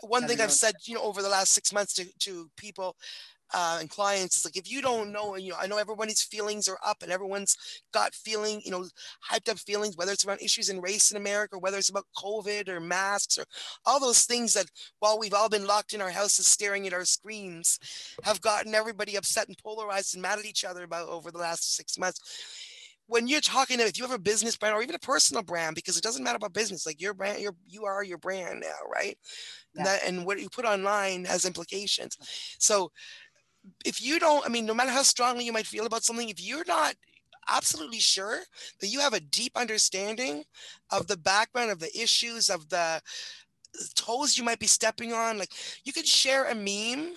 one 0.00 0.26
thing 0.26 0.40
i've 0.40 0.52
said 0.52 0.74
you 0.84 0.94
know 0.94 1.02
over 1.02 1.22
the 1.22 1.28
last 1.28 1.52
six 1.52 1.72
months 1.72 1.94
to, 1.94 2.04
to 2.18 2.50
people 2.56 2.96
uh, 3.52 3.78
and 3.80 3.90
clients 3.90 4.38
is 4.38 4.44
like 4.44 4.56
if 4.56 4.70
you 4.70 4.80
don't 4.80 5.12
know 5.12 5.36
you 5.36 5.50
know 5.50 5.56
i 5.60 5.66
know 5.66 5.76
everybody's 5.76 6.22
feelings 6.22 6.66
are 6.66 6.78
up 6.84 7.02
and 7.02 7.12
everyone's 7.12 7.56
got 7.92 8.14
feeling 8.14 8.60
you 8.64 8.70
know 8.70 8.84
hyped 9.30 9.48
up 9.48 9.58
feelings 9.58 9.96
whether 9.96 10.12
it's 10.12 10.24
around 10.24 10.40
issues 10.40 10.68
in 10.68 10.80
race 10.80 11.10
in 11.10 11.16
america 11.16 11.54
or 11.54 11.60
whether 11.60 11.78
it's 11.78 11.88
about 11.88 12.04
covid 12.16 12.68
or 12.68 12.80
masks 12.80 13.38
or 13.38 13.44
all 13.84 14.00
those 14.00 14.24
things 14.24 14.54
that 14.54 14.66
while 14.98 15.18
we've 15.18 15.34
all 15.34 15.48
been 15.48 15.66
locked 15.66 15.92
in 15.92 16.00
our 16.00 16.10
houses 16.10 16.46
staring 16.46 16.86
at 16.86 16.92
our 16.92 17.04
screens 17.04 17.78
have 18.24 18.40
gotten 18.40 18.74
everybody 18.74 19.14
upset 19.16 19.46
and 19.46 19.58
polarized 19.58 20.14
and 20.14 20.22
mad 20.22 20.38
at 20.38 20.46
each 20.46 20.64
other 20.64 20.82
about 20.82 21.08
over 21.08 21.30
the 21.30 21.38
last 21.38 21.76
six 21.76 21.98
months 21.98 22.73
when 23.06 23.28
you're 23.28 23.40
talking 23.40 23.78
to 23.78 23.84
if 23.84 23.98
you 23.98 24.04
have 24.04 24.14
a 24.14 24.18
business 24.18 24.56
brand 24.56 24.74
or 24.74 24.82
even 24.82 24.94
a 24.94 25.00
personal 25.00 25.42
brand 25.42 25.74
because 25.74 25.96
it 25.96 26.02
doesn't 26.02 26.24
matter 26.24 26.36
about 26.36 26.52
business 26.52 26.86
like 26.86 27.00
your 27.00 27.14
brand 27.14 27.40
your 27.40 27.54
you 27.66 27.84
are 27.84 28.02
your 28.02 28.18
brand 28.18 28.60
now 28.60 28.88
right 28.92 29.18
yeah. 29.74 29.78
and, 29.78 29.86
that, 29.86 30.00
and 30.06 30.26
what 30.26 30.40
you 30.40 30.48
put 30.48 30.64
online 30.64 31.24
has 31.24 31.44
implications 31.44 32.16
so 32.58 32.90
if 33.84 34.02
you 34.02 34.18
don't 34.18 34.44
i 34.46 34.48
mean 34.48 34.66
no 34.66 34.74
matter 34.74 34.90
how 34.90 35.02
strongly 35.02 35.44
you 35.44 35.52
might 35.52 35.66
feel 35.66 35.86
about 35.86 36.04
something 36.04 36.28
if 36.28 36.42
you're 36.42 36.64
not 36.66 36.94
absolutely 37.48 38.00
sure 38.00 38.40
that 38.80 38.86
you 38.86 39.00
have 39.00 39.12
a 39.12 39.20
deep 39.20 39.52
understanding 39.54 40.44
of 40.90 41.06
the 41.06 41.16
background 41.16 41.70
of 41.70 41.78
the 41.78 41.94
issues 42.00 42.48
of 42.48 42.68
the 42.70 43.00
toes 43.94 44.38
you 44.38 44.44
might 44.44 44.58
be 44.58 44.66
stepping 44.66 45.12
on 45.12 45.36
like 45.36 45.50
you 45.84 45.92
could 45.92 46.06
share 46.06 46.46
a 46.46 46.54
meme 46.54 47.14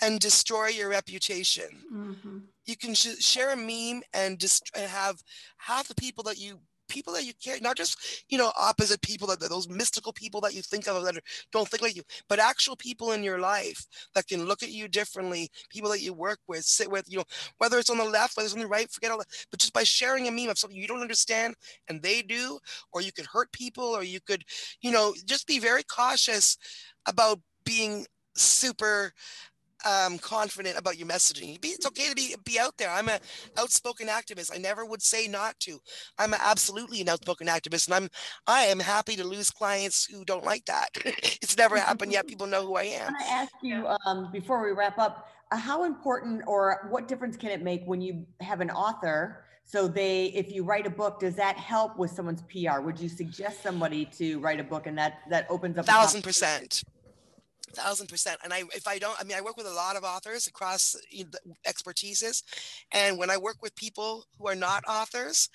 and 0.00 0.20
destroy 0.20 0.68
your 0.68 0.88
reputation. 0.88 1.68
Mm-hmm. 1.92 2.38
You 2.66 2.76
can 2.76 2.94
sh- 2.94 3.18
share 3.20 3.52
a 3.52 3.56
meme 3.56 4.02
and 4.12 4.38
just 4.38 4.70
have 4.76 5.22
half 5.58 5.88
the 5.88 5.94
people 5.94 6.24
that 6.24 6.38
you 6.38 6.60
people 6.88 7.12
that 7.12 7.24
you 7.24 7.32
care, 7.42 7.58
not 7.60 7.76
just 7.76 8.24
you 8.28 8.38
know 8.38 8.52
opposite 8.58 9.00
people 9.02 9.26
that 9.28 9.40
those 9.40 9.68
mystical 9.68 10.12
people 10.12 10.40
that 10.40 10.54
you 10.54 10.62
think 10.62 10.86
of 10.88 11.02
that 11.04 11.16
don't 11.52 11.68
think 11.68 11.82
like 11.82 11.96
you, 11.96 12.02
but 12.28 12.38
actual 12.38 12.76
people 12.76 13.12
in 13.12 13.22
your 13.22 13.38
life 13.38 13.86
that 14.14 14.26
can 14.26 14.44
look 14.44 14.62
at 14.62 14.70
you 14.70 14.88
differently, 14.88 15.48
people 15.70 15.90
that 15.90 16.00
you 16.00 16.12
work 16.12 16.38
with, 16.48 16.64
sit 16.64 16.90
with, 16.90 17.04
you 17.08 17.18
know, 17.18 17.24
whether 17.58 17.78
it's 17.78 17.90
on 17.90 17.98
the 17.98 18.04
left, 18.04 18.36
whether 18.36 18.46
it's 18.46 18.54
on 18.54 18.60
the 18.60 18.66
right, 18.66 18.90
forget 18.90 19.10
all 19.10 19.18
that. 19.18 19.26
But 19.50 19.60
just 19.60 19.72
by 19.72 19.84
sharing 19.84 20.28
a 20.28 20.30
meme 20.30 20.48
of 20.48 20.58
something 20.58 20.78
you 20.78 20.88
don't 20.88 21.00
understand 21.02 21.54
and 21.88 22.02
they 22.02 22.22
do, 22.22 22.58
or 22.92 23.00
you 23.00 23.12
could 23.12 23.26
hurt 23.26 23.52
people, 23.52 23.84
or 23.84 24.02
you 24.02 24.20
could, 24.20 24.44
you 24.80 24.90
know, 24.90 25.14
just 25.24 25.46
be 25.46 25.58
very 25.58 25.82
cautious 25.82 26.56
about 27.06 27.40
being 27.64 28.06
super 28.36 29.12
um, 29.84 30.18
confident 30.18 30.78
about 30.78 30.98
your 30.98 31.08
messaging. 31.08 31.58
It's 31.62 31.86
okay 31.86 32.08
to 32.08 32.14
be 32.14 32.34
be 32.44 32.58
out 32.58 32.76
there. 32.78 32.90
I'm 32.90 33.08
a 33.08 33.18
outspoken 33.58 34.08
activist. 34.08 34.54
I 34.54 34.58
never 34.58 34.84
would 34.84 35.02
say 35.02 35.28
not 35.28 35.58
to. 35.60 35.78
I'm 36.18 36.34
absolutely 36.34 37.00
an 37.00 37.08
outspoken 37.08 37.46
activist, 37.46 37.86
and 37.86 37.94
I'm 37.94 38.08
I 38.46 38.62
am 38.62 38.80
happy 38.80 39.16
to 39.16 39.24
lose 39.24 39.50
clients 39.50 40.06
who 40.06 40.24
don't 40.24 40.44
like 40.44 40.64
that. 40.66 40.88
it's 41.04 41.56
never 41.56 41.78
happened 41.78 42.12
yet. 42.12 42.26
People 42.26 42.46
know 42.46 42.66
who 42.66 42.76
I 42.76 42.84
am. 42.84 43.14
I 43.20 43.24
ask 43.24 43.52
you 43.62 43.86
um, 44.06 44.30
before 44.32 44.64
we 44.64 44.72
wrap 44.72 44.98
up, 44.98 45.28
uh, 45.52 45.56
how 45.56 45.84
important 45.84 46.42
or 46.46 46.88
what 46.90 47.08
difference 47.08 47.36
can 47.36 47.50
it 47.50 47.62
make 47.62 47.82
when 47.84 48.00
you 48.00 48.26
have 48.40 48.60
an 48.60 48.70
author? 48.70 49.42
So 49.68 49.88
they, 49.88 50.26
if 50.26 50.52
you 50.52 50.62
write 50.62 50.86
a 50.86 50.90
book, 50.90 51.18
does 51.18 51.34
that 51.34 51.56
help 51.56 51.98
with 51.98 52.12
someone's 52.12 52.42
PR? 52.42 52.80
Would 52.80 53.00
you 53.00 53.08
suggest 53.08 53.64
somebody 53.64 54.04
to 54.16 54.38
write 54.38 54.60
a 54.60 54.64
book, 54.64 54.86
and 54.86 54.96
that 54.96 55.18
that 55.28 55.46
opens 55.50 55.76
up? 55.76 55.86
Thousand 55.86 56.22
percent 56.22 56.82
thousand 57.76 58.08
percent. 58.08 58.38
And 58.42 58.52
I, 58.52 58.62
if 58.74 58.86
I 58.88 58.98
don't, 58.98 59.18
I 59.20 59.24
mean, 59.24 59.36
I 59.36 59.40
work 59.40 59.56
with 59.56 59.66
a 59.66 59.72
lot 59.72 59.96
of 59.96 60.04
authors 60.04 60.46
across 60.46 60.96
expertises, 61.66 62.42
and 62.92 63.18
when 63.18 63.30
I 63.30 63.36
work 63.36 63.56
with 63.62 63.74
people 63.76 64.24
who 64.38 64.48
are 64.48 64.54
not 64.54 64.84
authors, 64.88 65.48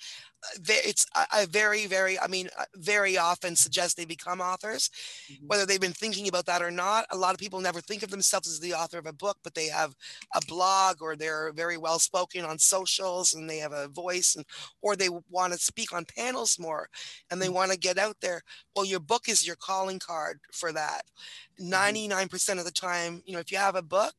it's 0.68 1.06
I 1.14 1.46
very 1.48 1.86
very 1.86 2.18
I 2.18 2.26
mean 2.26 2.48
uh, 2.58 2.64
very 2.76 3.16
often 3.16 3.54
suggest 3.54 3.96
they 3.96 4.04
become 4.04 4.40
authors, 4.40 4.90
mm-hmm. 5.30 5.46
whether 5.46 5.64
they've 5.64 5.80
been 5.80 5.92
thinking 5.92 6.28
about 6.28 6.46
that 6.46 6.62
or 6.62 6.70
not. 6.70 7.06
A 7.10 7.16
lot 7.16 7.34
of 7.34 7.40
people 7.40 7.60
never 7.60 7.80
think 7.80 8.02
of 8.02 8.10
themselves 8.10 8.48
as 8.48 8.58
the 8.58 8.74
author 8.74 8.98
of 8.98 9.06
a 9.06 9.12
book, 9.12 9.38
but 9.44 9.54
they 9.54 9.68
have 9.68 9.94
a 10.34 10.40
blog 10.48 11.00
or 11.00 11.14
they're 11.14 11.52
very 11.52 11.76
well 11.76 11.98
spoken 11.98 12.44
on 12.44 12.58
socials 12.58 13.34
and 13.34 13.48
they 13.48 13.58
have 13.58 13.72
a 13.72 13.88
voice 13.88 14.34
and 14.34 14.44
or 14.80 14.96
they 14.96 15.08
want 15.30 15.52
to 15.52 15.58
speak 15.58 15.92
on 15.92 16.04
panels 16.04 16.58
more 16.58 16.88
and 17.30 17.40
they 17.40 17.46
mm-hmm. 17.46 17.54
want 17.54 17.72
to 17.72 17.78
get 17.78 17.98
out 17.98 18.16
there. 18.20 18.42
Well, 18.74 18.84
your 18.84 19.00
book 19.00 19.28
is 19.28 19.46
your 19.46 19.56
calling 19.56 20.00
card 20.00 20.40
for 20.52 20.72
that. 20.72 21.02
99% 21.60 22.11
mm-hmm. 22.12 22.58
of 22.58 22.64
the 22.64 22.72
time, 22.72 23.22
you 23.24 23.32
know, 23.32 23.40
if 23.40 23.50
you 23.50 23.58
have 23.58 23.76
a 23.76 23.82
book, 23.82 24.14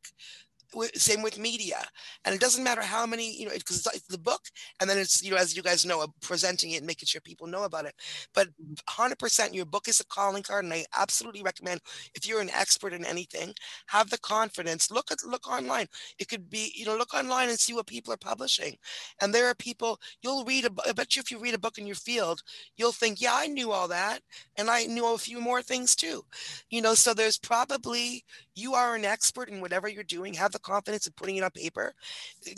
same 0.95 1.21
with 1.21 1.39
media. 1.39 1.77
And 2.25 2.33
it 2.35 2.41
doesn't 2.41 2.63
matter 2.63 2.81
how 2.81 3.05
many 3.05 3.35
you 3.35 3.45
know 3.45 3.53
because 3.53 3.85
it's, 3.93 4.07
the 4.07 4.17
book 4.17 4.41
and 4.79 4.89
then 4.89 4.97
it's 4.97 5.23
you 5.23 5.31
know 5.31 5.37
as 5.37 5.55
you 5.55 5.63
guys 5.63 5.85
know 5.85 6.01
uh, 6.01 6.07
presenting 6.21 6.71
it 6.71 6.77
and 6.77 6.87
making 6.87 7.07
sure 7.07 7.21
people 7.21 7.47
know 7.47 7.63
about 7.63 7.85
it. 7.85 7.95
But 8.33 8.49
100% 8.89 9.53
your 9.53 9.65
book 9.65 9.87
is 9.87 9.99
a 9.99 10.05
calling 10.05 10.43
card 10.43 10.65
and 10.65 10.73
i 10.73 10.85
absolutely 10.97 11.41
recommend 11.43 11.81
if 12.15 12.27
you're 12.27 12.41
an 12.41 12.49
expert 12.49 12.93
in 12.93 13.05
anything 13.05 13.53
have 13.87 14.09
the 14.09 14.17
confidence. 14.19 14.91
Look 14.91 15.11
at 15.11 15.23
look 15.25 15.47
online. 15.49 15.87
It 16.19 16.27
could 16.27 16.49
be 16.49 16.71
you 16.75 16.85
know 16.85 16.95
look 16.95 17.13
online 17.13 17.49
and 17.49 17.59
see 17.59 17.73
what 17.73 17.87
people 17.87 18.13
are 18.13 18.17
publishing. 18.17 18.77
And 19.21 19.33
there 19.33 19.47
are 19.47 19.55
people 19.55 19.99
you'll 20.21 20.45
read 20.45 20.65
a, 20.65 20.71
i 20.87 20.91
bet 20.91 21.15
you 21.15 21.21
if 21.21 21.31
you 21.31 21.39
read 21.39 21.53
a 21.53 21.59
book 21.59 21.77
in 21.77 21.85
your 21.87 21.95
field 21.95 22.41
you'll 22.77 22.91
think 22.91 23.21
yeah 23.21 23.33
i 23.33 23.47
knew 23.47 23.71
all 23.71 23.87
that 23.87 24.21
and 24.57 24.69
i 24.69 24.85
knew 24.85 25.05
a 25.13 25.17
few 25.17 25.39
more 25.39 25.61
things 25.61 25.95
too. 25.95 26.23
You 26.69 26.81
know 26.81 26.93
so 26.93 27.13
there's 27.13 27.37
probably 27.37 28.23
you 28.55 28.73
are 28.75 28.95
an 28.95 29.05
expert 29.05 29.49
in 29.49 29.61
whatever 29.61 29.87
you're 29.87 30.03
doing 30.03 30.33
have 30.33 30.51
the 30.51 30.59
confidence 30.59 31.07
in 31.07 31.13
putting 31.13 31.37
it 31.37 31.43
on 31.43 31.51
paper 31.51 31.93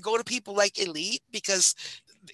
go 0.01 0.17
to 0.17 0.23
people 0.23 0.55
like 0.55 0.79
elite 0.79 1.21
because 1.31 1.75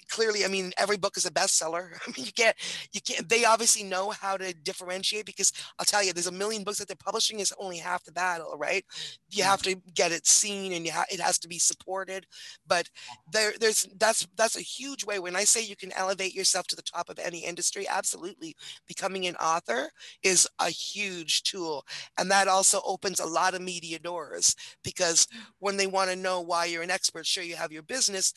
clearly, 0.09 0.45
I 0.45 0.47
mean, 0.47 0.71
every 0.77 0.97
book 0.97 1.17
is 1.17 1.25
a 1.25 1.31
bestseller. 1.31 1.89
I 2.07 2.11
mean, 2.15 2.25
you 2.25 2.31
can't, 2.31 2.55
you 2.91 3.01
can't, 3.01 3.27
they 3.27 3.45
obviously 3.45 3.83
know 3.83 4.11
how 4.11 4.37
to 4.37 4.53
differentiate 4.53 5.25
because 5.25 5.51
I'll 5.79 5.85
tell 5.85 6.03
you, 6.03 6.13
there's 6.13 6.27
a 6.27 6.31
million 6.31 6.63
books 6.63 6.79
that 6.79 6.87
they're 6.87 6.95
publishing 6.95 7.39
is 7.39 7.53
only 7.59 7.77
half 7.77 8.03
the 8.03 8.11
battle, 8.11 8.55
right? 8.57 8.85
You 9.29 9.43
have 9.43 9.61
to 9.63 9.75
get 9.93 10.11
it 10.11 10.27
seen 10.27 10.73
and 10.73 10.85
you 10.85 10.91
ha- 10.91 11.05
it 11.11 11.19
has 11.19 11.39
to 11.39 11.47
be 11.47 11.59
supported. 11.59 12.25
But 12.67 12.89
there, 13.31 13.53
there's, 13.59 13.87
that's, 13.99 14.27
that's 14.35 14.57
a 14.57 14.61
huge 14.61 15.05
way. 15.05 15.19
When 15.19 15.35
I 15.35 15.43
say 15.43 15.63
you 15.63 15.75
can 15.75 15.91
elevate 15.93 16.35
yourself 16.35 16.67
to 16.67 16.75
the 16.75 16.81
top 16.81 17.09
of 17.09 17.19
any 17.19 17.39
industry, 17.39 17.87
absolutely. 17.87 18.55
Becoming 18.87 19.25
an 19.27 19.35
author 19.35 19.89
is 20.23 20.47
a 20.59 20.69
huge 20.69 21.43
tool. 21.43 21.85
And 22.17 22.29
that 22.31 22.47
also 22.47 22.81
opens 22.85 23.19
a 23.19 23.25
lot 23.25 23.53
of 23.53 23.61
media 23.61 23.99
doors 23.99 24.55
because 24.83 25.27
when 25.59 25.77
they 25.77 25.87
want 25.87 26.09
to 26.09 26.15
know 26.15 26.41
why 26.41 26.65
you're 26.65 26.83
an 26.83 26.91
expert, 26.91 27.25
sure 27.25 27.43
you 27.43 27.55
have 27.55 27.71
your 27.71 27.83
business, 27.83 28.33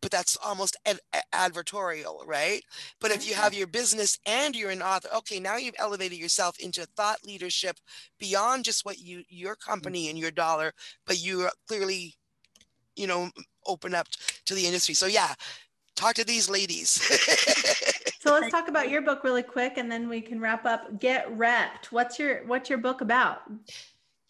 but 0.00 0.10
that's 0.10 0.36
almost 0.44 0.76
ad- 0.86 1.00
advertorial, 1.32 2.26
right? 2.26 2.62
But 3.00 3.10
if 3.10 3.26
you 3.26 3.32
mm-hmm. 3.32 3.42
have 3.42 3.54
your 3.54 3.66
business 3.66 4.18
and 4.26 4.54
you're 4.54 4.70
an 4.70 4.82
author, 4.82 5.08
okay, 5.16 5.40
now 5.40 5.56
you've 5.56 5.74
elevated 5.78 6.18
yourself 6.18 6.58
into 6.58 6.86
thought 6.96 7.24
leadership 7.24 7.78
beyond 8.18 8.64
just 8.64 8.84
what 8.84 8.98
you 8.98 9.22
your 9.28 9.56
mm. 9.56 9.60
company 9.60 10.10
and 10.10 10.18
your 10.18 10.30
dollar, 10.30 10.72
but 11.06 11.22
you 11.22 11.42
are 11.42 11.52
clearly, 11.68 12.16
you 12.96 13.06
know, 13.06 13.30
open 13.66 13.94
up 13.94 14.06
to 14.46 14.54
the 14.54 14.66
industry. 14.66 14.94
So 14.94 15.06
yeah, 15.06 15.34
talk 15.96 16.14
to 16.14 16.24
these 16.24 16.50
ladies. 16.50 16.90
so 18.20 18.32
let's 18.32 18.50
talk 18.50 18.68
about 18.68 18.90
your 18.90 19.02
book 19.02 19.24
really 19.24 19.42
quick, 19.42 19.78
and 19.78 19.90
then 19.90 20.08
we 20.08 20.20
can 20.20 20.40
wrap 20.40 20.66
up. 20.66 21.00
Get 21.00 21.34
repped. 21.36 21.86
What's 21.90 22.18
your 22.18 22.46
What's 22.46 22.68
your 22.68 22.78
book 22.78 23.00
about? 23.00 23.42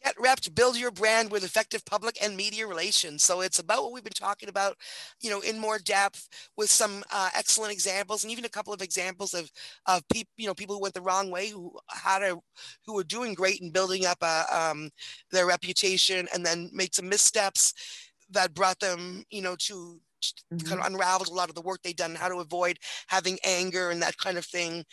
Get 0.05 0.17
repped, 0.17 0.55
build 0.55 0.77
your 0.77 0.91
brand 0.91 1.31
with 1.31 1.45
effective 1.45 1.85
public 1.87 2.23
and 2.23 2.37
media 2.37 2.67
relations. 2.67 3.23
So 3.23 3.41
it's 3.41 3.59
about 3.59 3.83
what 3.83 3.93
we've 3.93 4.05
been 4.05 4.13
talking 4.13 4.51
about, 4.51 4.77
you 5.23 5.31
know, 5.31 5.41
in 5.41 5.59
more 5.59 5.79
depth 5.79 6.29
with 6.57 6.71
some 6.71 7.03
uh, 7.11 7.31
excellent 7.35 7.73
examples 7.73 8.23
and 8.23 8.31
even 8.31 8.45
a 8.45 8.51
couple 8.51 8.73
of 8.73 8.83
examples 8.83 9.33
of 9.33 9.51
of 9.87 10.07
people, 10.09 10.31
you 10.37 10.47
know, 10.47 10.55
people 10.55 10.77
who 10.77 10.83
went 10.83 10.95
the 10.95 11.01
wrong 11.01 11.31
way, 11.31 11.49
who 11.49 11.73
had 11.89 12.23
a, 12.23 12.37
who 12.87 12.95
were 12.95 13.05
doing 13.05 13.35
great 13.35 13.61
in 13.61 13.71
building 13.71 14.05
up 14.05 14.19
a, 14.23 14.45
um, 14.53 14.91
their 15.31 15.47
reputation, 15.47 16.29
and 16.35 16.45
then 16.45 16.71
made 16.73 16.95
some 16.95 17.09
missteps 17.09 17.73
that 18.31 18.55
brought 18.55 18.81
them, 18.81 19.25
you 19.31 19.41
know, 19.41 19.57
to 19.59 20.01
mm-hmm. 20.53 20.67
kind 20.67 20.81
of 20.81 20.87
unraveled 20.87 21.29
a 21.29 21.35
lot 21.35 21.49
of 21.49 21.55
the 21.55 21.63
work 21.63 21.81
they'd 21.83 21.97
done, 21.97 22.15
how 22.15 22.29
to 22.29 22.37
avoid 22.37 22.79
having 23.09 23.39
anger 23.45 23.91
and 23.91 24.03
that 24.03 24.17
kind 24.19 24.39
of 24.39 24.45
thing 24.45 24.85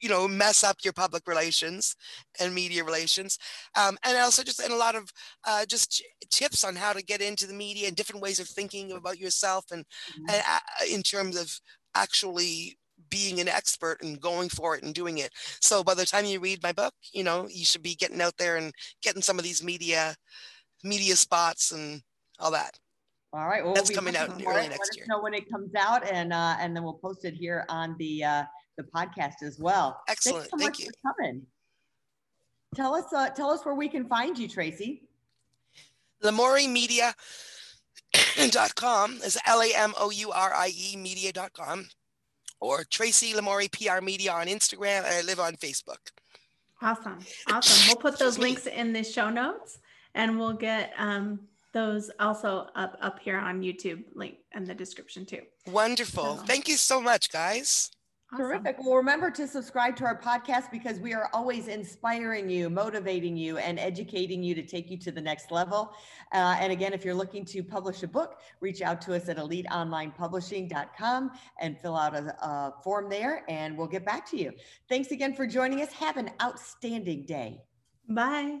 you 0.00 0.08
know 0.08 0.28
mess 0.28 0.62
up 0.62 0.76
your 0.82 0.92
public 0.92 1.26
relations 1.26 1.96
and 2.40 2.54
media 2.54 2.84
relations 2.84 3.38
um, 3.76 3.96
and 4.04 4.16
also 4.18 4.42
just 4.42 4.60
and 4.60 4.72
a 4.72 4.76
lot 4.76 4.94
of 4.94 5.10
uh, 5.46 5.64
just 5.66 6.02
tips 6.30 6.64
on 6.64 6.76
how 6.76 6.92
to 6.92 7.02
get 7.02 7.20
into 7.20 7.46
the 7.46 7.54
media 7.54 7.88
and 7.88 7.96
different 7.96 8.22
ways 8.22 8.40
of 8.40 8.48
thinking 8.48 8.92
about 8.92 9.18
yourself 9.18 9.64
and, 9.70 9.84
mm-hmm. 9.84 10.30
and 10.30 10.42
uh, 10.50 10.94
in 10.94 11.02
terms 11.02 11.36
of 11.36 11.50
actually 11.94 12.76
being 13.10 13.40
an 13.40 13.48
expert 13.48 13.98
and 14.02 14.20
going 14.20 14.48
for 14.48 14.76
it 14.76 14.82
and 14.82 14.94
doing 14.94 15.18
it 15.18 15.30
so 15.60 15.84
by 15.84 15.94
the 15.94 16.06
time 16.06 16.24
you 16.24 16.40
read 16.40 16.62
my 16.62 16.72
book 16.72 16.94
you 17.12 17.22
know 17.22 17.46
you 17.50 17.64
should 17.64 17.82
be 17.82 17.94
getting 17.94 18.20
out 18.20 18.36
there 18.38 18.56
and 18.56 18.72
getting 19.02 19.22
some 19.22 19.38
of 19.38 19.44
these 19.44 19.62
media 19.62 20.14
media 20.82 21.14
spots 21.14 21.72
and 21.72 22.02
all 22.38 22.50
that 22.50 22.78
all 23.36 23.48
right 23.48 23.64
well, 23.64 23.74
that's 23.74 23.90
we'll 23.90 23.96
coming 23.96 24.16
out 24.16 24.30
early 24.30 24.68
next 24.68 24.80
Let 24.80 24.96
year 24.96 25.06
know 25.08 25.20
when 25.20 25.34
it 25.34 25.50
comes 25.50 25.74
out 25.74 26.08
and 26.10 26.32
uh, 26.32 26.56
and 26.58 26.74
then 26.74 26.82
we'll 26.82 26.94
post 26.94 27.24
it 27.24 27.34
here 27.34 27.64
on 27.68 27.96
the 27.98 28.24
uh, 28.24 28.44
the 28.76 28.84
podcast 28.84 29.42
as 29.42 29.58
well. 29.58 30.00
Excellent. 30.08 30.48
So 30.50 30.58
Thank 30.58 30.78
you. 30.78 30.88
For 31.02 31.12
coming. 31.12 31.42
Tell 32.74 32.94
us, 32.94 33.12
uh, 33.12 33.28
tell 33.30 33.50
us 33.50 33.64
where 33.64 33.74
we 33.74 33.88
can 33.88 34.06
find 34.06 34.38
you, 34.38 34.48
Tracy. 34.48 35.02
LamourieMedia.com 36.22 39.12
is 39.24 39.38
L-A-M-O-U-R-I-E 39.46 40.96
media.com 40.96 41.88
or 42.60 42.84
Tracy 42.84 43.32
Lamourie 43.32 43.70
PR 43.70 44.00
Media 44.02 44.32
on 44.32 44.46
Instagram. 44.46 45.04
And 45.04 45.14
I 45.14 45.22
live 45.22 45.40
on 45.40 45.56
Facebook. 45.56 46.10
Awesome. 46.82 47.18
Awesome. 47.50 47.88
We'll 47.88 47.96
put 47.96 48.18
those 48.18 48.38
links 48.38 48.66
in 48.66 48.92
the 48.92 49.02
show 49.02 49.30
notes 49.30 49.78
and 50.14 50.38
we'll 50.38 50.54
get 50.54 50.92
um, 50.98 51.40
those 51.76 52.10
also 52.18 52.68
up, 52.74 52.96
up 53.02 53.18
here 53.20 53.36
on 53.36 53.60
YouTube 53.60 54.02
link 54.14 54.36
in 54.54 54.64
the 54.64 54.74
description 54.74 55.26
too. 55.26 55.42
Wonderful. 55.66 56.38
So. 56.38 56.42
Thank 56.44 56.68
you 56.68 56.76
so 56.76 57.02
much, 57.02 57.30
guys. 57.30 57.90
Awesome. 58.32 58.46
Terrific. 58.46 58.76
Well, 58.80 58.96
remember 58.96 59.30
to 59.32 59.46
subscribe 59.46 59.94
to 59.96 60.04
our 60.04 60.18
podcast 60.18 60.70
because 60.72 60.98
we 60.98 61.12
are 61.12 61.28
always 61.34 61.68
inspiring 61.68 62.48
you, 62.48 62.70
motivating 62.70 63.36
you, 63.36 63.58
and 63.58 63.78
educating 63.78 64.42
you 64.42 64.54
to 64.54 64.62
take 64.62 64.90
you 64.90 64.96
to 65.00 65.12
the 65.12 65.20
next 65.20 65.52
level. 65.52 65.92
Uh, 66.32 66.56
and 66.58 66.72
again, 66.72 66.94
if 66.94 67.04
you're 67.04 67.14
looking 67.14 67.44
to 67.44 67.62
publish 67.62 68.02
a 68.02 68.08
book, 68.08 68.40
reach 68.60 68.80
out 68.80 69.02
to 69.02 69.14
us 69.14 69.28
at 69.28 69.36
eliteonlinepublishing.com 69.36 71.30
and 71.60 71.78
fill 71.78 71.94
out 71.94 72.16
a, 72.16 72.34
a 72.42 72.72
form 72.82 73.10
there, 73.10 73.44
and 73.50 73.76
we'll 73.76 73.86
get 73.86 74.04
back 74.04 74.28
to 74.30 74.38
you. 74.38 74.50
Thanks 74.88 75.10
again 75.10 75.34
for 75.34 75.46
joining 75.46 75.82
us. 75.82 75.92
Have 75.92 76.16
an 76.16 76.30
outstanding 76.42 77.26
day. 77.26 77.60
Bye. 78.08 78.60